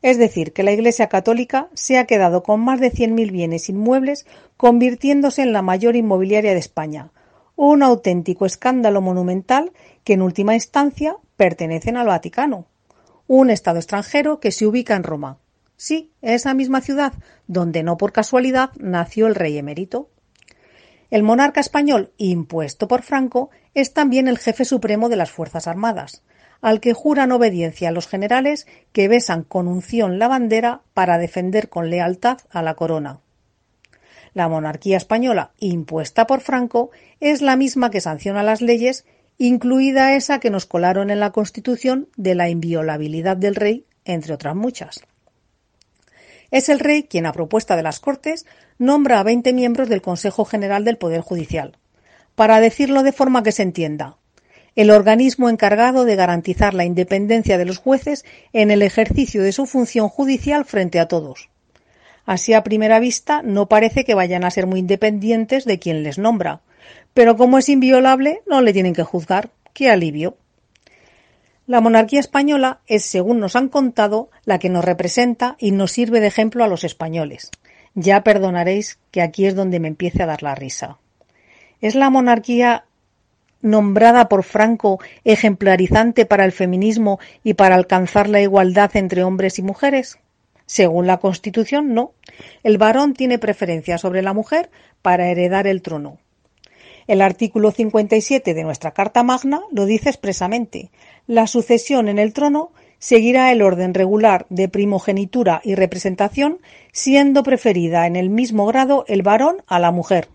[0.01, 4.25] Es decir, que la Iglesia católica se ha quedado con más de 100.000 bienes inmuebles,
[4.57, 7.11] convirtiéndose en la mayor inmobiliaria de España,
[7.55, 9.71] un auténtico escándalo monumental
[10.03, 12.65] que en última instancia pertenecen al Vaticano,
[13.27, 15.37] un Estado extranjero que se ubica en Roma,
[15.77, 17.13] Sí, esa misma ciudad
[17.47, 20.09] donde no por casualidad nació el rey emérito.
[21.11, 26.23] El monarca español, impuesto por Franco, es también el jefe supremo de las Fuerzas Armadas,
[26.61, 31.69] al que juran obediencia a los generales que besan con unción la bandera para defender
[31.69, 33.19] con lealtad a la corona.
[34.33, 39.05] La monarquía española, impuesta por Franco, es la misma que sanciona las leyes,
[39.37, 44.55] incluida esa que nos colaron en la Constitución de la inviolabilidad del rey, entre otras
[44.55, 45.05] muchas.
[46.51, 48.45] Es el rey quien, a propuesta de las Cortes,
[48.77, 51.77] nombra a veinte miembros del Consejo General del Poder Judicial.
[52.35, 54.17] Para decirlo de forma que se entienda,
[54.75, 59.65] el organismo encargado de garantizar la independencia de los jueces en el ejercicio de su
[59.65, 61.49] función judicial frente a todos.
[62.25, 66.17] Así a primera vista no parece que vayan a ser muy independientes de quien les
[66.17, 66.61] nombra,
[67.13, 69.49] pero como es inviolable no le tienen que juzgar.
[69.73, 70.37] ¡Qué alivio!
[71.67, 76.19] La monarquía española es, según nos han contado, la que nos representa y nos sirve
[76.19, 77.49] de ejemplo a los españoles.
[77.95, 80.99] Ya perdonaréis que aquí es donde me empiece a dar la risa.
[81.81, 82.85] ¿Es la monarquía
[83.61, 89.63] nombrada por Franco ejemplarizante para el feminismo y para alcanzar la igualdad entre hombres y
[89.63, 90.19] mujeres?
[90.67, 92.13] Según la Constitución, no.
[92.63, 94.69] El varón tiene preferencia sobre la mujer
[95.01, 96.19] para heredar el trono.
[97.07, 100.89] El artículo 57 de nuestra Carta Magna lo dice expresamente.
[101.27, 106.59] La sucesión en el trono seguirá el orden regular de primogenitura y representación,
[106.91, 110.29] siendo preferida en el mismo grado el varón a la mujer.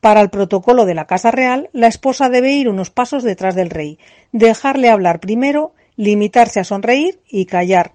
[0.00, 3.70] Para el protocolo de la Casa Real, la esposa debe ir unos pasos detrás del
[3.70, 3.98] rey,
[4.30, 7.92] dejarle hablar primero, limitarse a sonreír y callar.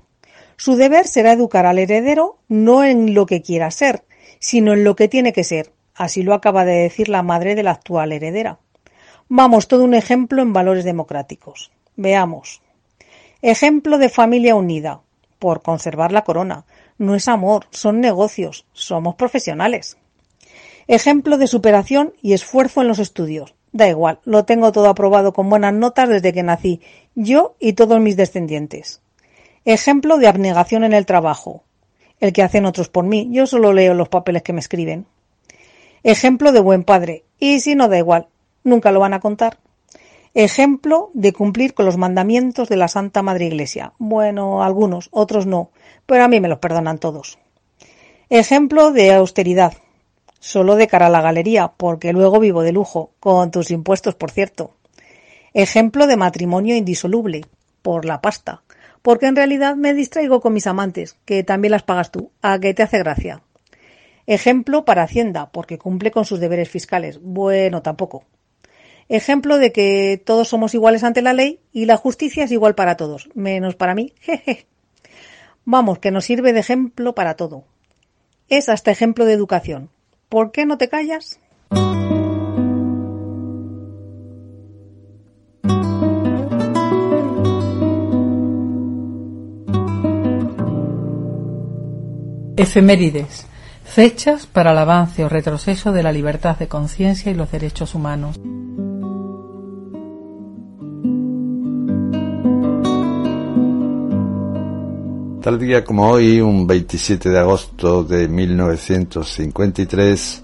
[0.57, 4.03] Su deber será educar al heredero no en lo que quiera ser,
[4.39, 5.71] sino en lo que tiene que ser.
[5.95, 8.59] Así lo acaba de decir la madre de la actual heredera.
[9.29, 11.71] Vamos, todo un ejemplo en valores democráticos.
[11.95, 12.61] Veamos.
[13.41, 15.01] Ejemplo de familia unida,
[15.39, 16.65] por conservar la corona.
[16.97, 19.97] No es amor, son negocios, somos profesionales.
[20.87, 23.53] Ejemplo de superación y esfuerzo en los estudios.
[23.73, 26.81] Da igual, lo tengo todo aprobado con buenas notas desde que nací,
[27.15, 29.01] yo y todos mis descendientes.
[29.65, 31.63] Ejemplo de abnegación en el trabajo.
[32.19, 35.07] El que hacen otros por mí, yo solo leo los papeles que me escriben.
[36.03, 37.23] Ejemplo de buen padre.
[37.39, 38.27] Y si no da igual,
[38.63, 39.57] nunca lo van a contar.
[40.35, 43.93] Ejemplo de cumplir con los mandamientos de la Santa Madre Iglesia.
[43.99, 45.69] Bueno, algunos, otros no,
[46.07, 47.37] pero a mí me los perdonan todos.
[48.29, 49.73] Ejemplo de austeridad.
[50.39, 54.31] Solo de cara a la galería, porque luego vivo de lujo, con tus impuestos, por
[54.31, 54.71] cierto.
[55.53, 57.45] Ejemplo de matrimonio indisoluble,
[57.83, 58.63] por la pasta,
[59.03, 62.73] porque en realidad me distraigo con mis amantes, que también las pagas tú, a que
[62.73, 63.43] te hace gracia.
[64.25, 67.19] Ejemplo para Hacienda, porque cumple con sus deberes fiscales.
[67.21, 68.23] Bueno, tampoco.
[69.13, 72.97] Ejemplo de que todos somos iguales ante la ley y la justicia es igual para
[72.97, 74.11] todos, menos para mí.
[74.21, 74.65] Jeje.
[75.65, 77.63] Vamos, que nos sirve de ejemplo para todo.
[78.49, 79.91] Es hasta ejemplo de educación.
[80.29, 81.39] ¿Por qué no te callas?
[92.57, 93.45] Efemérides.
[93.83, 98.39] Fechas para el avance o retroceso de la libertad de conciencia y los derechos humanos.
[105.43, 110.41] Tal día como hoy, un 27 de agosto de 1953,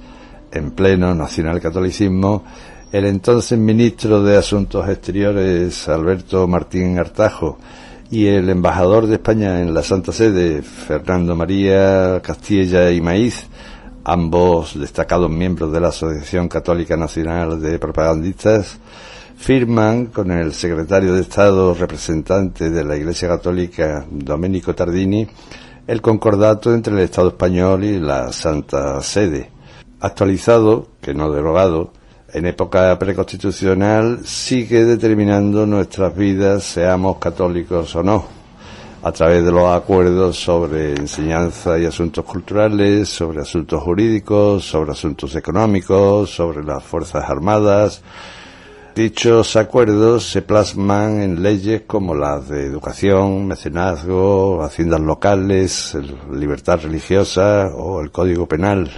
[0.52, 2.44] en pleno nacionalcatolicismo,
[2.92, 7.58] el entonces ministro de Asuntos Exteriores, Alberto Martín Artajo,
[8.12, 13.48] y el embajador de España en la Santa Sede, Fernando María Castilla y Maíz,
[14.04, 18.78] ambos destacados miembros de la Asociación Católica Nacional de Propagandistas,
[19.40, 25.26] firman con el secretario de Estado representante de la Iglesia Católica, Domenico Tardini,
[25.88, 29.50] el concordato entre el Estado español y la Santa Sede,
[30.02, 31.94] actualizado, que no derogado,
[32.34, 38.26] en época preconstitucional, sigue determinando nuestras vidas, seamos católicos o no,
[39.02, 45.34] a través de los acuerdos sobre enseñanza y asuntos culturales, sobre asuntos jurídicos, sobre asuntos
[45.34, 48.04] económicos, sobre las Fuerzas Armadas,
[49.00, 55.98] Dichos acuerdos se plasman en leyes como las de educación, mecenazgo, haciendas locales,
[56.30, 58.92] libertad religiosa o el Código Penal.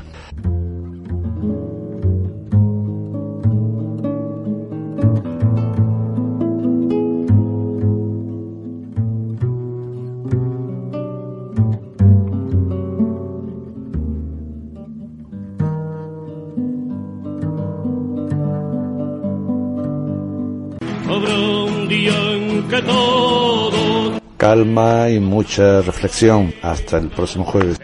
[24.42, 26.52] Calma y mucha reflexión.
[26.64, 27.78] Hasta el próximo jueves.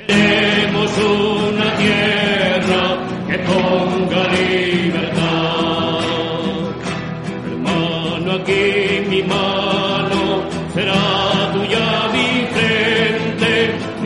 [10.74, 11.88] será tuya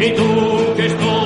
[0.07, 1.20] y tú que esto